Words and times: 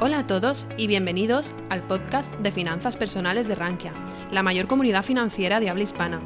Hola 0.00 0.20
a 0.20 0.26
todos 0.28 0.64
y 0.76 0.86
bienvenidos 0.86 1.56
al 1.70 1.82
podcast 1.82 2.32
de 2.36 2.52
Finanzas 2.52 2.96
Personales 2.96 3.48
de 3.48 3.56
Rankia, 3.56 3.92
la 4.30 4.44
mayor 4.44 4.68
comunidad 4.68 5.02
financiera 5.02 5.58
de 5.58 5.70
habla 5.70 5.82
hispana. 5.82 6.20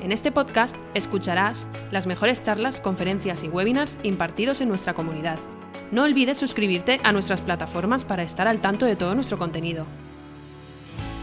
En 0.00 0.12
este 0.12 0.30
podcast 0.30 0.76
escucharás 0.94 1.66
las 1.90 2.06
mejores 2.06 2.44
charlas, 2.44 2.80
conferencias 2.80 3.42
y 3.42 3.48
webinars 3.48 3.98
impartidos 4.04 4.60
en 4.60 4.68
nuestra 4.68 4.94
comunidad. 4.94 5.36
No 5.90 6.04
olvides 6.04 6.38
suscribirte 6.38 7.00
a 7.02 7.10
nuestras 7.10 7.40
plataformas 7.40 8.04
para 8.04 8.22
estar 8.22 8.46
al 8.46 8.60
tanto 8.60 8.86
de 8.86 8.94
todo 8.94 9.16
nuestro 9.16 9.36
contenido. 9.36 9.84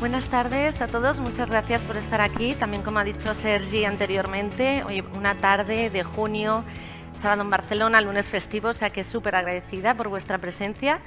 Buenas 0.02 0.26
tardes 0.26 0.82
a 0.82 0.88
todos, 0.88 1.22
muchas 1.22 1.50
gracias 1.50 1.82
por 1.84 1.96
estar 1.96 2.20
aquí. 2.20 2.56
También 2.56 2.84
como 2.84 3.00
ha 3.00 3.06
dicho 3.06 3.34
Sergi 3.34 3.86
anteriormente, 3.86 4.84
hoy 4.84 5.02
una 5.16 5.36
tarde 5.36 5.90
de 5.90 6.04
junio, 6.04 6.66
sábado 7.20 7.42
en 7.42 7.50
Barcelona, 7.50 8.00
lunes 8.00 8.28
festivo, 8.28 8.70
o 8.70 8.74
sea 8.74 8.90
que 8.90 9.04
súper 9.04 9.36
agradecida 9.36 9.94
por 9.94 10.08
vuestra 10.08 10.38
presencia 10.38 11.02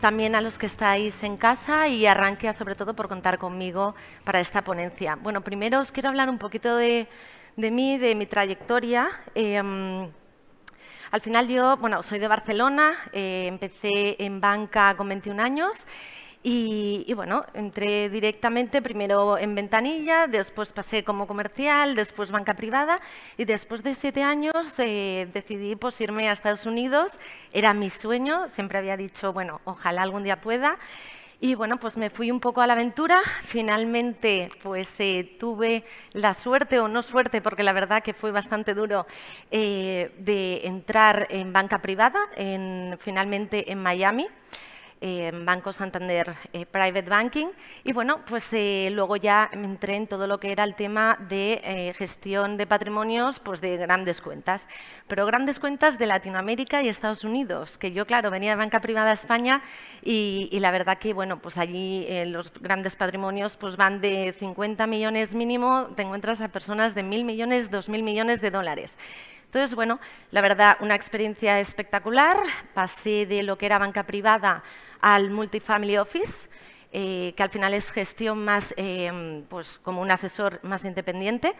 también 0.00 0.34
a 0.34 0.40
los 0.40 0.58
que 0.58 0.66
estáis 0.66 1.22
en 1.22 1.36
casa 1.36 1.88
y 1.88 2.06
arranque 2.06 2.52
sobre 2.52 2.74
todo 2.74 2.94
por 2.94 3.08
contar 3.08 3.38
conmigo 3.38 3.94
para 4.24 4.40
esta 4.40 4.62
ponencia. 4.62 5.16
Bueno, 5.16 5.42
primero 5.42 5.80
os 5.80 5.92
quiero 5.92 6.08
hablar 6.08 6.30
un 6.30 6.38
poquito 6.38 6.76
de, 6.76 7.06
mí, 7.56 7.98
de 7.98 8.14
mi 8.14 8.26
trayectoria. 8.26 9.08
Em, 9.34 10.08
al 11.10 11.20
final 11.20 11.48
yo, 11.48 11.76
bueno, 11.76 12.02
soy 12.02 12.18
de 12.18 12.28
Barcelona, 12.28 13.10
eh, 13.12 13.46
empecé 13.48 14.22
en 14.24 14.40
banca 14.40 14.96
con 14.96 15.08
21 15.08 15.42
años 15.42 15.86
y, 16.42 17.12
bueno, 17.14 17.44
entré 17.52 18.08
directamente 18.08 18.80
primero 18.80 19.36
en 19.36 19.54
ventanilla, 19.56 20.28
después 20.28 20.72
pasé 20.72 21.02
como 21.02 21.26
comercial, 21.26 21.96
después 21.96 22.30
banca 22.30 22.54
privada 22.54 23.00
y 23.36 23.44
después 23.44 23.82
de 23.82 23.94
siete 23.94 24.22
años 24.22 24.72
eh, 24.78 25.28
decidí 25.34 25.74
pues, 25.74 26.00
irme 26.00 26.28
a 26.28 26.32
Estados 26.32 26.64
Unidos. 26.64 27.18
Era 27.52 27.74
mi 27.74 27.90
sueño, 27.90 28.48
siempre 28.48 28.78
había 28.78 28.96
dicho, 28.96 29.32
bueno, 29.32 29.60
ojalá 29.64 30.02
algún 30.02 30.22
día 30.22 30.40
pueda. 30.40 30.78
Y 31.40 31.54
bueno, 31.54 31.76
pues 31.76 31.96
me 31.96 32.10
fui 32.10 32.30
un 32.30 32.40
poco 32.40 32.60
a 32.60 32.66
la 32.66 32.72
aventura. 32.72 33.20
Finalmente, 33.44 34.48
pues 34.62 34.88
eh, 35.00 35.36
tuve 35.38 35.84
la 36.12 36.34
suerte 36.34 36.80
o 36.80 36.88
no 36.88 37.02
suerte, 37.02 37.40
porque 37.40 37.62
la 37.62 37.72
verdad 37.72 38.02
que 38.02 38.14
fue 38.14 38.32
bastante 38.32 38.74
duro, 38.74 39.06
eh, 39.50 40.12
de 40.18 40.66
entrar 40.66 41.26
en 41.30 41.52
banca 41.52 41.78
privada, 41.78 42.20
en, 42.36 42.96
finalmente 43.00 43.70
en 43.70 43.82
Miami. 43.82 44.26
Banco 45.00 45.72
Santander 45.72 46.34
eh, 46.52 46.66
Private 46.66 47.08
Banking. 47.08 47.46
Y 47.84 47.92
bueno, 47.92 48.20
pues 48.26 48.48
eh, 48.52 48.88
luego 48.92 49.16
ya 49.16 49.48
entré 49.52 49.96
en 49.96 50.06
todo 50.06 50.26
lo 50.26 50.38
que 50.40 50.52
era 50.52 50.64
el 50.64 50.74
tema 50.74 51.18
de 51.28 51.60
eh, 51.62 51.92
gestión 51.94 52.56
de 52.56 52.66
patrimonios 52.66 53.38
pues 53.38 53.60
de 53.60 53.76
grandes 53.76 54.20
cuentas. 54.20 54.66
Pero 55.06 55.26
grandes 55.26 55.60
cuentas 55.60 55.98
de 55.98 56.06
Latinoamérica 56.06 56.82
y 56.82 56.88
Estados 56.88 57.24
Unidos, 57.24 57.78
que 57.78 57.92
yo, 57.92 58.06
claro, 58.06 58.30
venía 58.30 58.50
de 58.50 58.56
banca 58.56 58.80
privada 58.80 59.10
a 59.10 59.14
España 59.14 59.62
y, 60.02 60.58
la 60.60 60.70
verdad 60.70 60.98
que, 60.98 61.14
bueno, 61.14 61.38
pues 61.40 61.56
allí 61.58 62.06
los 62.26 62.52
grandes 62.60 62.96
patrimonios 62.96 63.56
pues 63.56 63.76
van 63.76 64.00
de 64.00 64.34
50 64.38 64.86
millones 64.86 65.34
mínimo, 65.34 65.88
te 65.96 66.02
encuentras 66.02 66.40
a 66.40 66.48
personas 66.48 66.94
de 66.94 67.02
mil 67.02 67.24
millones, 67.24 67.70
dos 67.70 67.88
mil 67.88 68.02
millones 68.02 68.40
de 68.40 68.50
dólares. 68.50 68.96
Entonces, 69.48 69.74
bueno, 69.74 69.98
la 70.30 70.42
verdad, 70.42 70.76
una 70.80 70.94
experiencia 70.94 71.58
espectacular. 71.58 72.36
Pasé 72.74 73.24
de 73.24 73.42
lo 73.42 73.56
que 73.56 73.64
era 73.64 73.78
banca 73.78 74.02
privada 74.02 74.62
al 75.00 75.30
Multifamily 75.30 75.96
Office, 75.98 76.48
eh, 76.90 77.34
que 77.36 77.42
al 77.42 77.50
final 77.50 77.74
es 77.74 77.90
gestión 77.90 78.44
más 78.44 78.74
eh, 78.76 79.44
pues, 79.48 79.78
como 79.82 80.00
un 80.00 80.10
asesor 80.10 80.60
más 80.62 80.84
independiente. 80.84 81.54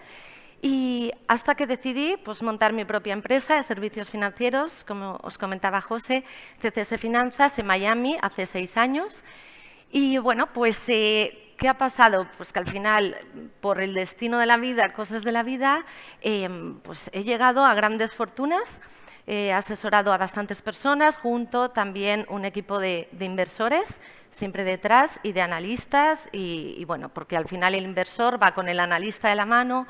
Y 0.61 1.13
hasta 1.29 1.55
que 1.55 1.67
decidí 1.67 2.17
pues, 2.17 2.43
montar 2.43 2.73
mi 2.73 2.85
propia 2.85 3.13
empresa 3.13 3.57
de 3.57 3.63
servicios 3.63 4.11
financieros, 4.11 4.85
como 4.85 5.19
os 5.23 5.39
comentaba 5.39 5.81
José, 5.81 6.25
CCS 6.61 6.99
Finanzas 6.99 7.59
en 7.59 7.67
Miami 7.67 8.17
hace 8.23 8.47
seis 8.47 8.77
años. 8.77 9.23
Y 9.93 10.19
bueno, 10.19 10.53
pues, 10.53 10.83
eh, 10.89 11.55
¿qué 11.59 11.69
ha 11.69 11.79
pasado? 11.79 12.27
Pues 12.37 12.53
que 12.53 12.59
al 12.59 12.67
final, 12.67 13.17
por 13.61 13.81
el 13.81 13.95
destino 13.95 14.39
de 14.39 14.47
la 14.47 14.57
vida, 14.57 14.93
cosas 14.93 15.23
de 15.23 15.33
la 15.33 15.43
vida, 15.43 15.85
pues 16.83 17.11
he 17.13 17.23
llegado 17.25 17.65
a 17.65 17.75
grandes 17.75 18.15
fortunas 18.15 18.81
He 19.31 19.53
asesorado 19.53 20.11
a 20.11 20.17
bastantes 20.17 20.63
personas, 20.63 21.19
junto 21.19 21.69
también 21.69 22.25
un 22.31 22.47
equipo 22.47 22.79
de, 22.79 23.11
inversores, 23.21 24.01
siempre 24.31 24.65
detrás, 24.65 25.21
y 25.23 25.33
de 25.33 25.43
analistas, 25.43 26.31
y, 26.33 26.83
bueno, 26.87 27.11
porque 27.11 27.37
al 27.37 27.47
final 27.47 27.75
el 27.75 27.85
inversor 27.85 28.43
va 28.43 28.55
con 28.55 28.71
el 28.71 28.81
analista 28.81 29.29
de 29.29 29.35
la 29.35 29.45
mano 29.45 29.87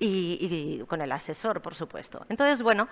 y, 0.00 0.82
con 0.88 1.00
el 1.02 1.12
asesor, 1.12 1.62
por 1.62 1.76
supuesto. 1.76 2.26
Entonces, 2.28 2.64
bueno, 2.64 2.88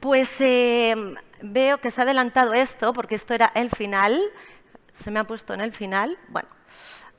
pues 0.00 0.38
eh, 0.40 0.94
veo 1.40 1.78
que 1.78 1.90
se 1.90 2.02
ha 2.02 2.04
adelantado 2.04 2.52
esto, 2.52 2.92
porque 2.92 3.14
esto 3.14 3.32
era 3.32 3.50
el 3.54 3.70
final, 3.70 4.20
se 4.92 5.10
me 5.10 5.18
ha 5.18 5.24
puesto 5.24 5.54
en 5.54 5.62
el 5.62 5.72
final. 5.72 6.18
Bueno, 6.28 6.50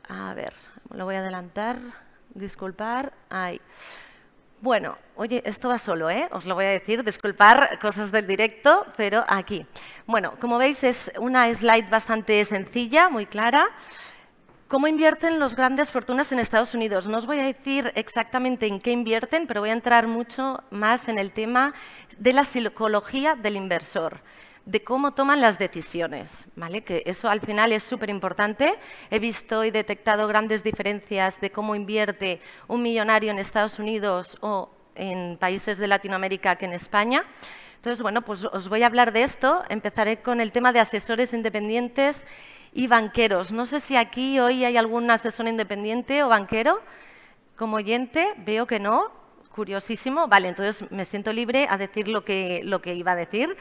a 0.08 0.36
ver, 0.36 0.54
lo 0.92 1.04
voy 1.06 1.16
a 1.16 1.22
adelantar, 1.22 1.80
disculpar, 2.36 3.12
ahí. 3.32 3.60
Bueno, 4.62 4.98
oye, 5.16 5.42
esto 5.46 5.70
va 5.70 5.80
solo, 5.80 6.10
¿eh? 6.10 6.28
Os 6.32 6.44
lo 6.44 6.54
voy 6.54 6.66
a 6.66 6.70
decir, 6.70 7.02
disculpar 7.06 7.80
cosas 7.80 8.12
del 8.12 8.28
directo, 8.28 8.86
pero 8.98 9.24
aquí. 9.26 9.66
Bueno, 10.06 10.34
como 10.42 10.58
veis 10.58 10.84
es 10.84 11.10
una 11.18 11.54
slide 11.54 11.90
bastante 11.90 12.44
sencilla, 12.44 13.08
muy 13.08 13.26
clara. 13.26 13.70
¿Cómo 14.68 14.88
invierten 14.88 15.40
los 15.40 15.56
grandes 15.56 15.94
fortunas 15.94 16.34
en 16.34 16.40
Estados 16.40 16.76
Unidos? 16.76 17.08
No 17.08 17.20
os 17.20 17.26
voy 17.26 17.40
a 17.40 17.44
decir 17.44 17.94
exactamente 17.96 18.68
en 18.68 18.82
qué 18.82 18.92
invierten, 18.92 19.48
pero 19.48 19.62
voy 19.62 19.70
a 19.70 19.74
entrar 19.74 20.08
mucho 20.08 20.62
más 20.72 21.08
en 21.08 21.20
el 21.20 21.32
tema 21.32 21.74
de 22.18 22.34
la 22.34 22.44
psicología 22.44 23.36
del 23.36 23.56
inversor 23.56 24.20
de 24.70 24.84
cómo 24.84 25.14
toman 25.14 25.42
las 25.42 25.58
decisiones, 25.58 26.48
¿vale? 26.56 26.82
que 26.82 27.02
eso 27.08 27.28
al 27.28 27.42
final 27.42 27.72
es 27.72 27.82
súper 27.82 28.12
importante. 28.12 28.78
He 29.10 29.18
visto 29.18 29.64
y 29.66 29.72
detectado 29.72 30.28
grandes 30.28 30.64
diferencias 30.64 31.42
de 31.42 31.50
cómo 31.50 31.74
invierte 31.74 32.40
un 32.68 32.84
millonario 32.84 33.32
en 33.32 33.40
Estados 33.40 33.80
Unidos 33.80 34.38
o 34.42 34.70
en 34.94 35.38
países 35.38 35.80
de 35.80 35.88
Latinoamérica 35.88 36.56
que 36.56 36.66
en 36.66 36.74
España. 36.74 37.26
Entonces, 37.78 38.04
bueno, 38.04 38.22
pues 38.22 38.46
os 38.46 38.70
voy 38.70 38.84
a 38.84 38.86
hablar 38.86 39.12
de 39.12 39.24
esto. 39.24 39.64
Empezaré 39.70 40.18
con 40.18 40.40
el 40.40 40.52
tema 40.52 40.72
de 40.72 40.82
asesores 40.82 41.34
independientes 41.34 42.28
y 42.72 42.86
banqueros. 42.86 43.52
No 43.52 43.66
sé 43.66 43.80
si 43.80 43.96
aquí 43.96 44.40
hoy 44.40 44.66
hay 44.66 44.78
algún 44.78 45.10
asesor 45.10 45.48
independiente 45.48 46.22
o 46.22 46.30
banquero 46.30 46.80
como 47.56 47.78
oyente. 47.78 48.34
Veo 48.38 48.68
que 48.68 48.80
no. 48.80 49.18
Curiosísimo. 49.50 50.28
Vale, 50.28 50.50
entonces 50.50 50.90
me 50.92 51.06
siento 51.06 51.34
libre 51.34 51.66
a 51.70 51.78
decir 51.78 52.08
lo 52.08 52.24
que, 52.24 52.62
lo 52.64 52.82
que 52.82 52.94
iba 52.94 53.14
a 53.14 53.16
decir. 53.16 53.58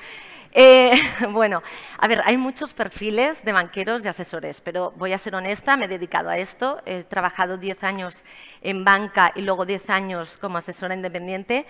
Eh, 0.53 0.93
bueno, 1.33 1.63
a 1.99 2.09
ver, 2.09 2.23
hay 2.25 2.37
muchos 2.37 2.73
perfiles 2.73 3.45
de 3.45 3.53
banqueros 3.53 4.05
y 4.05 4.09
asesores, 4.09 4.61
pero 4.61 4.93
voy 4.97 5.13
a 5.13 5.19
ser 5.19 5.35
honesta, 5.35 5.77
me 5.77 5.85
he 5.85 5.89
dedicado 5.89 6.31
a 6.31 6.39
esto. 6.39 6.81
He 6.87 7.05
trabajado 7.05 7.59
10 7.59 7.83
años 7.85 8.25
en 8.63 8.85
banca 8.85 9.33
y 9.35 9.43
luego 9.43 9.67
10 9.67 9.91
años 9.91 10.39
como 10.39 10.59
asesora 10.59 10.95
independiente. 10.95 11.67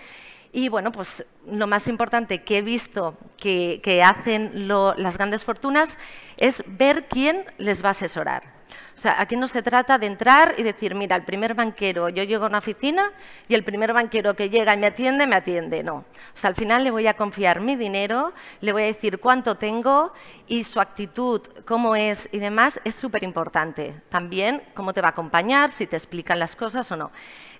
Y 0.51 0.69
bueno, 0.69 0.91
pues 0.91 1.25
lo 1.47 1.67
más 1.67 1.87
importante 1.87 2.43
que 2.43 2.57
he 2.57 2.61
visto 2.61 3.15
que, 3.37 4.01
hacen 4.03 4.67
las 4.67 5.17
grandes 5.17 5.43
fortunas 5.43 5.97
es 6.37 6.63
ver 6.65 7.07
quién 7.07 7.45
les 7.57 7.83
va 7.83 7.89
a 7.89 7.91
asesorar. 7.91 8.59
O 8.99 9.01
sea, 9.01 9.21
aquí 9.21 9.37
no 9.37 9.47
se 9.47 9.61
trata 9.61 9.97
de 9.97 10.07
entrar 10.07 10.55
y 10.57 10.63
decir, 10.63 10.93
mira, 10.93 11.15
el 11.15 11.23
primer 11.23 11.53
banquero, 11.53 12.09
yo 12.09 12.23
llego 12.23 12.43
a 12.43 12.47
una 12.47 12.57
oficina 12.57 13.13
y 13.47 13.53
el 13.53 13.63
primer 13.63 13.93
banquero 13.93 14.35
que 14.35 14.49
llega 14.49 14.73
y 14.73 14.77
me 14.77 14.87
atiende, 14.87 15.25
me 15.25 15.37
atiende. 15.37 15.83
No. 15.83 15.95
O 15.95 16.05
sea, 16.33 16.49
al 16.49 16.55
final 16.55 16.83
le 16.83 16.91
voy 16.91 17.07
a 17.07 17.13
confiar 17.13 17.61
mi 17.61 17.77
dinero, 17.77 18.33
le 18.59 18.73
voy 18.73 18.83
a 18.83 18.85
decir 18.87 19.19
cuánto 19.19 19.55
tengo 19.55 20.11
y 20.47 20.65
su 20.65 20.81
actitud, 20.81 21.41
cómo 21.65 21.95
es 21.95 22.27
y 22.33 22.39
demás, 22.39 22.81
es 22.83 22.95
súper 22.95 23.23
importante. 23.23 24.01
También 24.09 24.63
cómo 24.73 24.91
te 24.93 24.99
va 24.99 25.07
a 25.07 25.11
acompañar, 25.11 25.71
si 25.71 25.87
te 25.87 25.95
explican 25.95 26.37
las 26.37 26.57
cosas 26.57 26.91
o 26.91 26.97
no. 26.97 27.11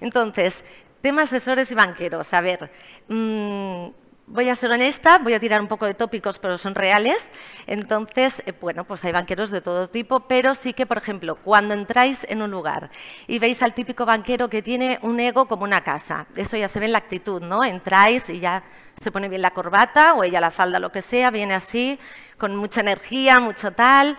Entonces, 0.02 0.66
tema 1.02 1.24
asesores 1.24 1.72
y 1.72 1.76
banqueros. 1.76 2.34
A 2.34 2.42
ver, 2.42 2.72
mmm, 3.08 3.88
Voy 4.32 4.48
a 4.48 4.54
ser 4.54 4.70
honesta, 4.70 5.18
voy 5.18 5.34
a 5.34 5.40
tirar 5.40 5.60
un 5.60 5.68
poco 5.68 5.88
de 5.88 5.96
tópicos, 5.96 6.38
pero 6.38 6.60
son 6.60 6.76
reales. 6.76 7.32
Entonces, 7.66 8.44
eh, 8.46 8.54
bueno, 8.62 8.84
pues 8.84 9.04
hay 9.04 9.12
banqueros 9.12 9.50
de 9.50 9.60
todo 9.60 9.90
tipo, 9.90 10.20
pero 10.28 10.54
sí 10.54 10.74
que, 10.74 10.86
por 10.86 11.00
ejemplo, 11.00 11.36
cuando 11.44 11.74
entráis 11.74 12.28
en 12.30 12.44
un 12.44 12.52
lugar 12.52 12.92
y 13.26 13.40
veis 13.40 13.64
al 13.64 13.74
típico 13.74 14.06
banquero 14.06 14.48
que 14.48 14.62
tiene 14.62 15.00
un 15.02 15.20
ego 15.20 15.48
como 15.48 15.64
una 15.64 15.82
casa, 15.82 16.28
eso 16.36 16.56
ya 16.58 16.68
se 16.68 16.80
ve 16.80 16.86
en 16.86 16.92
la 16.92 17.00
actitud, 17.00 17.42
¿no? 17.42 17.64
Entráis 17.64 18.30
y 18.30 18.40
ya 18.40 18.64
se 19.02 19.12
pone 19.12 19.30
bien 19.30 19.42
la 19.42 19.50
corbata 19.50 20.14
o 20.14 20.24
ella 20.24 20.40
la 20.40 20.52
falda, 20.52 20.78
lo 20.78 20.92
que 20.92 21.02
sea, 21.02 21.32
viene 21.32 21.56
así, 21.56 21.98
con 22.38 22.56
mucha 22.56 22.82
energía, 22.82 23.40
mucho 23.40 23.72
tal. 23.72 24.16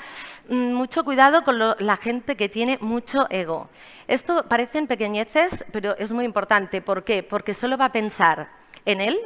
Mm, 0.50 0.72
mucho 0.72 1.04
cuidado 1.04 1.44
con 1.44 1.60
la 1.60 1.96
gente 1.96 2.36
que 2.36 2.48
tiene 2.48 2.76
mucho 2.80 3.28
ego. 3.30 3.68
Esto 4.08 4.48
parecen 4.48 4.88
pequeñeces, 4.88 5.64
pero 5.70 5.96
es 5.96 6.10
muy 6.10 6.24
importante. 6.24 6.82
¿Por 6.82 7.04
qué? 7.04 7.22
Porque 7.22 7.54
solo 7.54 7.78
va 7.78 7.84
a 7.84 7.92
pensar 7.92 8.48
en 8.84 9.00
él, 9.00 9.20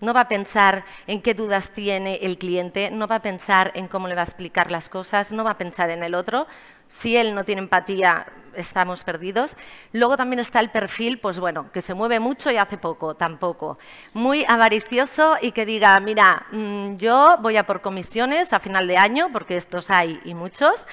no 0.00 0.14
va 0.14 0.20
a 0.20 0.28
pensar 0.28 0.86
en 1.06 1.20
qué 1.20 1.34
dudas 1.34 1.70
tiene 1.74 2.16
el 2.22 2.38
cliente, 2.38 2.90
no 2.90 3.06
va 3.06 3.16
a 3.16 3.22
pensar 3.22 3.70
en 3.74 3.86
cómo 3.86 4.08
le 4.08 4.14
va 4.14 4.22
a 4.22 4.24
explicar 4.24 4.70
las 4.70 4.88
cosas, 4.88 5.30
no 5.30 5.44
va 5.44 5.50
a 5.50 5.58
pensar 5.58 5.90
en 5.90 6.02
el 6.02 6.14
otro. 6.14 6.46
Si 6.92 7.16
él 7.16 7.34
no 7.34 7.44
tiene 7.44 7.62
empatía, 7.62 8.26
estamos 8.56 9.02
perdidos. 9.02 9.56
Luego 9.92 10.16
también 10.16 10.40
está 10.40 10.60
el 10.60 10.70
perfil, 10.70 11.18
pues 11.18 11.38
bueno, 11.38 11.70
que 11.72 11.80
se 11.80 11.94
mueve 11.94 12.20
mucho 12.20 12.50
y 12.50 12.56
hace 12.56 12.78
poco, 12.78 13.14
tampoco. 13.14 13.78
Muy 14.12 14.44
avaricioso 14.46 15.36
y 15.40 15.52
que 15.52 15.66
diga, 15.66 15.98
mira, 16.00 16.46
mm, 16.52 16.96
yo 16.96 17.36
voy 17.40 17.56
a 17.56 17.66
por 17.66 17.80
comisiones 17.80 18.52
a 18.52 18.60
final 18.60 18.86
de 18.86 18.96
año, 18.96 19.28
porque 19.32 19.56
estos 19.56 19.90
hay 19.90 20.20
y 20.24 20.34
muchos, 20.34 20.86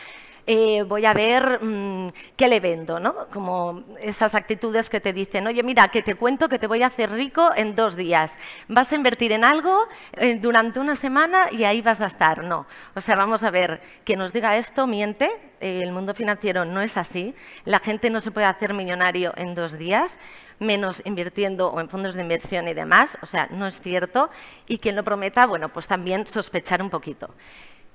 eh, 0.51 0.81
voy 0.81 1.05
a 1.05 1.13
ver 1.13 1.63
mm, 1.63 2.07
qué 2.35 2.47
le 2.47 2.59
vendo, 2.59 2.99
¿no? 2.99 3.27
Como 3.31 3.83
esas 4.01 4.33
actitudes 4.33 4.89
que 4.89 4.99
te 4.99 5.13
dicen, 5.13 5.45
oye, 5.45 5.61
mira, 5.61 5.89
que 5.89 6.01
te 6.01 6.15
cuento 6.15 6.49
que 6.49 6.57
te 6.57 6.65
voy 6.65 6.81
a 6.81 6.87
hacer 6.87 7.11
rico 7.11 7.51
en 7.55 7.75
dos 7.75 7.95
días. 7.95 8.35
Vas 8.67 8.91
a 8.91 8.95
invertir 8.95 9.31
en 9.31 9.43
algo 9.43 9.85
eh, 10.13 10.39
durante 10.41 10.79
una 10.79 10.95
semana 10.95 11.49
y 11.51 11.65
ahí 11.65 11.83
vas 11.83 12.01
a 12.01 12.07
estar. 12.07 12.43
No. 12.43 12.65
O 12.95 13.01
sea, 13.01 13.15
vamos 13.15 13.43
a 13.43 13.51
ver, 13.51 13.79
quien 14.03 14.17
nos 14.17 14.33
diga 14.33 14.57
esto 14.57 14.87
miente. 14.87 15.29
Eh, 15.61 15.81
el 15.83 15.91
mundo 15.91 16.15
financiero 16.15 16.65
no 16.65 16.81
es 16.81 16.97
así. 16.97 17.35
La 17.65 17.77
gente 17.77 18.09
no 18.09 18.19
se 18.19 18.31
puede 18.31 18.47
hacer 18.47 18.73
millonario 18.73 19.33
en 19.37 19.53
dos 19.53 19.77
días 19.77 20.17
menos 20.57 21.01
invirtiendo 21.05 21.69
o 21.69 21.79
en 21.79 21.87
fondos 21.87 22.15
de 22.15 22.21
inversión 22.21 22.67
y 22.67 22.73
demás, 22.73 23.17
o 23.21 23.25
sea, 23.25 23.47
no 23.49 23.65
es 23.65 23.79
cierto, 23.79 24.29
y 24.67 24.79
quien 24.79 24.97
lo 24.97 25.05
prometa, 25.05 25.45
bueno, 25.45 25.69
pues 25.69 25.87
también 25.87 26.25
sospechar 26.27 26.81
un 26.81 26.89
poquito. 26.89 27.29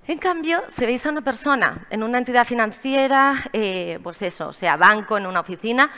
En 0.07 0.19
cambio, 0.19 0.63
si 0.69 0.85
veis 0.85 1.07
a 1.07 1.11
una 1.11 1.23
persona 1.23 1.87
en 1.89 2.03
una 2.03 2.19
entidad 2.19 2.45
financiera, 2.45 3.49
eh, 3.55 3.99
pues 4.03 4.21
eso, 4.21 4.53
sea 4.53 4.77
banco, 4.77 5.17
en 5.17 5.25
una 5.25 5.41
oficina, 5.41 5.91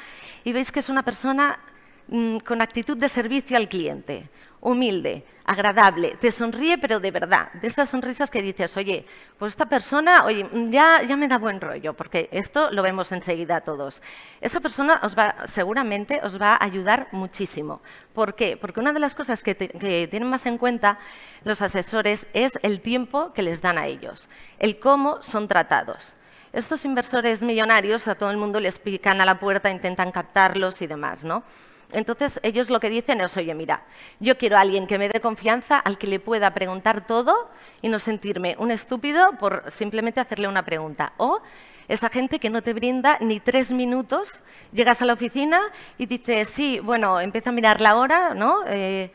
y 0.44 0.52
veis 0.52 0.70
que 0.70 0.78
es 0.78 0.88
una 0.88 1.02
persona 1.02 1.58
mm, 2.06 2.38
con 2.38 2.62
actitud 2.62 2.96
de 2.96 3.08
servicio 3.08 3.56
al 3.56 3.68
cliente, 3.68 4.30
humilde, 4.60 5.24
agradable, 5.44 6.16
te 6.20 6.32
sonríe, 6.32 6.78
pero 6.78 6.98
de 6.98 7.10
verdad, 7.10 7.52
de 7.52 7.68
esas 7.68 7.88
sonrisas 7.88 8.30
que 8.30 8.42
dices, 8.42 8.76
oye, 8.76 9.06
pues 9.38 9.52
esta 9.52 9.66
persona, 9.66 10.24
oye, 10.24 10.48
ya, 10.70 11.02
ya 11.02 11.16
me 11.16 11.28
da 11.28 11.38
buen 11.38 11.60
rollo, 11.60 11.94
porque 11.94 12.28
esto 12.32 12.70
lo 12.72 12.82
vemos 12.82 13.12
enseguida 13.12 13.60
todos. 13.60 14.02
Esa 14.40 14.60
persona 14.60 15.00
os 15.02 15.16
va, 15.16 15.36
seguramente 15.46 16.20
os 16.22 16.40
va 16.40 16.54
a 16.54 16.64
ayudar 16.64 17.08
muchísimo. 17.12 17.80
¿Por 18.12 18.34
qué? 18.34 18.56
Porque 18.56 18.80
una 18.80 18.92
de 18.92 19.00
las 19.00 19.14
cosas 19.14 19.42
que, 19.42 19.56
que 19.56 20.08
tienen 20.08 20.28
más 20.28 20.46
en 20.46 20.58
cuenta 20.58 20.98
los 21.44 21.62
asesores 21.62 22.26
es 22.32 22.58
el 22.62 22.80
tiempo 22.80 23.32
que 23.32 23.42
les 23.42 23.60
dan 23.62 23.78
a 23.78 23.86
ellos, 23.86 24.28
el 24.58 24.80
cómo 24.80 25.22
son 25.22 25.46
tratados. 25.46 26.16
Estos 26.52 26.84
inversores 26.84 27.42
millonarios 27.42 28.08
a 28.08 28.14
todo 28.14 28.30
el 28.30 28.36
mundo 28.36 28.60
les 28.60 28.78
pican 28.78 29.20
a 29.20 29.26
la 29.26 29.38
puerta, 29.38 29.70
intentan 29.70 30.10
captarlos 30.10 30.80
y 30.80 30.86
demás, 30.86 31.24
¿no? 31.24 31.44
Entonces 31.92 32.40
ellos 32.42 32.70
lo 32.70 32.80
que 32.80 32.90
dicen 32.90 33.20
es, 33.20 33.36
oye, 33.36 33.54
mira, 33.54 33.84
yo 34.18 34.36
quiero 34.36 34.56
a 34.56 34.60
alguien 34.60 34.86
que 34.86 34.98
me 34.98 35.08
dé 35.08 35.20
confianza, 35.20 35.78
al 35.78 35.98
que 35.98 36.06
le 36.06 36.20
pueda 36.20 36.52
preguntar 36.52 37.06
todo 37.06 37.48
y 37.82 37.88
no 37.88 37.98
sentirme 37.98 38.56
un 38.58 38.70
estúpido 38.70 39.32
por 39.38 39.70
simplemente 39.70 40.20
hacerle 40.20 40.48
una 40.48 40.64
pregunta. 40.64 41.12
O 41.16 41.40
esa 41.88 42.08
gente 42.08 42.40
que 42.40 42.50
no 42.50 42.62
te 42.62 42.72
brinda 42.72 43.18
ni 43.20 43.38
tres 43.38 43.72
minutos, 43.72 44.42
llegas 44.72 45.00
a 45.02 45.04
la 45.04 45.12
oficina 45.12 45.60
y 45.98 46.06
dices, 46.06 46.48
sí, 46.48 46.80
bueno, 46.80 47.20
empieza 47.20 47.50
a 47.50 47.52
mirar 47.52 47.80
la 47.80 47.96
hora, 47.96 48.34
¿no? 48.34 48.64
Eh, 48.66 49.12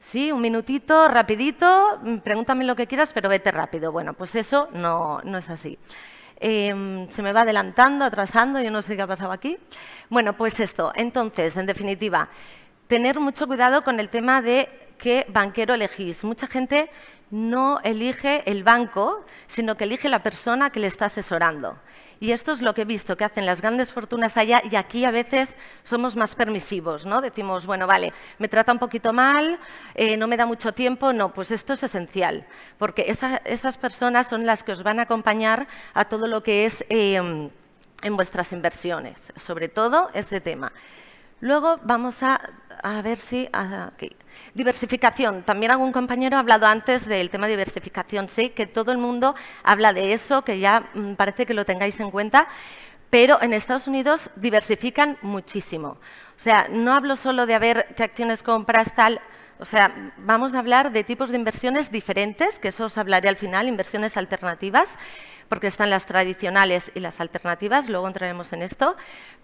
sí, 0.00 0.32
un 0.32 0.40
minutito, 0.40 1.08
rapidito, 1.08 2.00
pregúntame 2.22 2.64
lo 2.64 2.76
que 2.76 2.86
quieras, 2.86 3.12
pero 3.12 3.28
vete 3.28 3.50
rápido. 3.50 3.92
Bueno, 3.92 4.14
pues 4.14 4.34
eso 4.34 4.68
no, 4.72 5.20
no 5.24 5.38
es 5.38 5.50
así. 5.50 5.78
Em, 6.46 7.08
se 7.08 7.22
me 7.22 7.32
va 7.32 7.40
adelantando, 7.40 8.04
atrasando, 8.04 8.60
yo 8.60 8.70
no 8.70 8.82
sé 8.82 8.96
qué 8.96 9.00
ha 9.00 9.06
pasado 9.06 9.32
aquí. 9.32 9.56
Bueno, 10.10 10.34
pues 10.34 10.60
esto. 10.60 10.92
Entonces, 10.94 11.56
en 11.56 11.64
definitiva, 11.64 12.28
tener 12.86 13.18
mucho 13.18 13.46
cuidado 13.46 13.82
con 13.82 13.98
el 13.98 14.10
tema 14.10 14.42
de 14.42 14.68
qué 14.98 15.24
banquero 15.30 15.72
elegís. 15.72 16.22
Mucha 16.22 16.46
gente 16.46 16.90
no 17.30 17.80
elige 17.82 18.42
el 18.44 18.62
banco, 18.62 19.24
sino 19.46 19.78
que 19.78 19.84
elige 19.84 20.10
la 20.10 20.22
persona 20.22 20.68
que 20.68 20.80
le 20.80 20.88
está 20.88 21.06
asesorando. 21.06 21.78
Y 22.20 22.32
esto 22.32 22.52
es 22.52 22.62
lo 22.62 22.74
que 22.74 22.82
he 22.82 22.84
visto 22.84 23.16
que 23.16 23.24
hacen 23.24 23.46
las 23.46 23.60
grandes 23.60 23.92
fortunas 23.92 24.36
allá 24.36 24.62
y 24.70 24.76
aquí 24.76 25.04
a 25.04 25.10
veces 25.10 25.56
somos 25.82 26.16
más 26.16 26.34
permisivos, 26.34 27.04
¿no? 27.06 27.20
Decimos, 27.20 27.66
bueno, 27.66 27.86
vale, 27.86 28.12
me 28.38 28.48
trata 28.48 28.72
un 28.72 28.78
poquito 28.78 29.12
mal, 29.12 29.58
eh, 29.94 30.16
no 30.16 30.26
me 30.26 30.36
da 30.36 30.46
mucho 30.46 30.72
tiempo, 30.72 31.12
no, 31.12 31.32
pues 31.32 31.50
esto 31.50 31.72
es 31.72 31.82
esencial, 31.82 32.46
porque 32.78 33.06
esas 33.08 33.76
personas 33.76 34.28
son 34.28 34.46
las 34.46 34.62
que 34.64 34.72
os 34.72 34.82
van 34.82 35.00
a 35.00 35.02
acompañar 35.02 35.66
a 35.92 36.04
todo 36.06 36.28
lo 36.28 36.42
que 36.42 36.64
es 36.64 36.84
em, 36.88 37.50
en 38.02 38.16
vuestras 38.16 38.52
inversiones, 38.52 39.32
sobre 39.36 39.68
todo 39.68 40.10
este 40.14 40.40
tema. 40.40 40.72
Luego 41.40 41.78
vamos 41.82 42.22
a, 42.22 42.40
ver 43.02 43.18
si... 43.18 43.48
Diversificación. 44.54 45.42
También 45.42 45.72
algún 45.72 45.92
compañero 45.92 46.36
ha 46.36 46.40
hablado 46.40 46.66
antes 46.66 47.06
del 47.06 47.30
tema 47.30 47.46
de 47.46 47.52
diversificación. 47.52 48.28
Sé 48.28 48.52
que 48.52 48.66
todo 48.66 48.92
el 48.92 48.98
mundo 48.98 49.34
habla 49.62 49.92
de 49.92 50.12
eso, 50.12 50.42
que 50.42 50.58
ya 50.58 50.90
mm, 50.94 51.14
parece 51.14 51.46
que 51.46 51.54
lo 51.54 51.64
tengáis 51.64 51.98
en 52.00 52.10
cuenta, 52.10 52.48
pero 53.10 53.40
en 53.42 53.52
Estados 53.52 53.86
Unidos 53.86 54.30
diversifican 54.36 55.18
muchísimo. 55.22 55.98
O 56.36 56.40
sea, 56.40 56.66
no 56.68 56.92
hablo 56.92 57.14
solo 57.16 57.46
de 57.46 57.54
a 57.54 57.60
ver 57.60 57.94
qué 57.96 58.02
acciones 58.02 58.42
compras, 58.42 58.94
tal. 58.94 59.20
O 59.58 59.64
sea, 59.64 60.12
vamos 60.16 60.52
a 60.52 60.58
hablar 60.58 60.90
de 60.90 61.04
tipos 61.04 61.30
de 61.30 61.36
inversiones 61.36 61.92
diferentes, 61.92 62.58
que 62.58 62.68
eso 62.68 62.86
os 62.86 62.98
hablaré 62.98 63.28
al 63.28 63.36
final, 63.36 63.68
inversiones 63.68 64.16
alternativas, 64.16 64.98
porque 65.48 65.66
están 65.66 65.90
las 65.90 66.06
tradicionales 66.06 66.90
y 66.94 67.00
las 67.00 67.20
alternativas, 67.20 67.88
luego 67.88 68.06
entraremos 68.06 68.52
en 68.52 68.62
esto, 68.62 68.96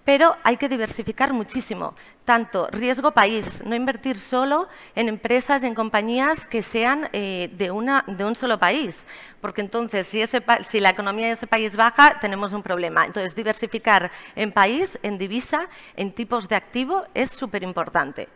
pero 0.04 0.36
hay 0.42 0.56
que 0.56 0.68
diversificar 0.68 1.32
muchísimo, 1.32 1.94
tanto 2.24 2.68
riesgo 2.70 3.12
país, 3.12 3.62
no 3.64 3.74
invertir 3.74 4.18
solo 4.18 4.68
en 4.94 5.08
empresas 5.08 5.62
y 5.62 5.66
en 5.66 5.74
compañías 5.74 6.46
que 6.46 6.62
sean 6.62 7.08
eh, 7.12 7.50
de, 7.52 7.70
una, 7.70 8.04
de 8.06 8.24
un 8.24 8.34
solo 8.34 8.58
país, 8.58 9.06
porque 9.40 9.60
entonces 9.60 10.06
si, 10.06 10.22
si 10.26 10.80
la 10.80 10.90
economía 10.90 11.26
de 11.26 11.32
ese 11.32 11.46
país 11.46 11.76
baja, 11.76 12.18
tenemos 12.20 12.52
un 12.52 12.62
problema. 12.62 13.04
Entonces, 13.04 13.34
diversificar 13.34 14.10
en 14.34 14.52
país, 14.52 14.98
en 15.02 15.18
divisa, 15.18 15.68
en 15.96 16.12
tipos 16.12 16.48
de 16.48 16.56
activo 16.56 17.04
es 17.14 17.30
súper 17.30 17.62
importante. 17.62 18.28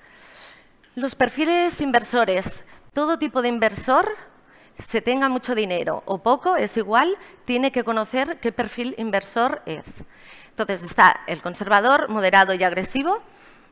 Los 0.94 1.14
perfiles 1.14 1.80
inversores. 1.80 2.64
Todo 2.92 3.18
tipo 3.18 3.42
de 3.42 3.48
inversor, 3.48 4.08
se 4.78 5.00
tenga 5.00 5.28
mucho 5.28 5.54
dinero 5.54 6.02
o 6.06 6.18
poco, 6.18 6.56
es 6.56 6.76
igual, 6.76 7.16
tiene 7.44 7.72
que 7.72 7.84
conocer 7.84 8.38
qué 8.40 8.52
perfil 8.52 8.94
inversor 8.98 9.62
es. 9.66 10.04
Entonces 10.50 10.82
está 10.82 11.20
el 11.26 11.42
conservador, 11.42 12.08
moderado 12.08 12.54
y 12.54 12.62
agresivo. 12.62 13.18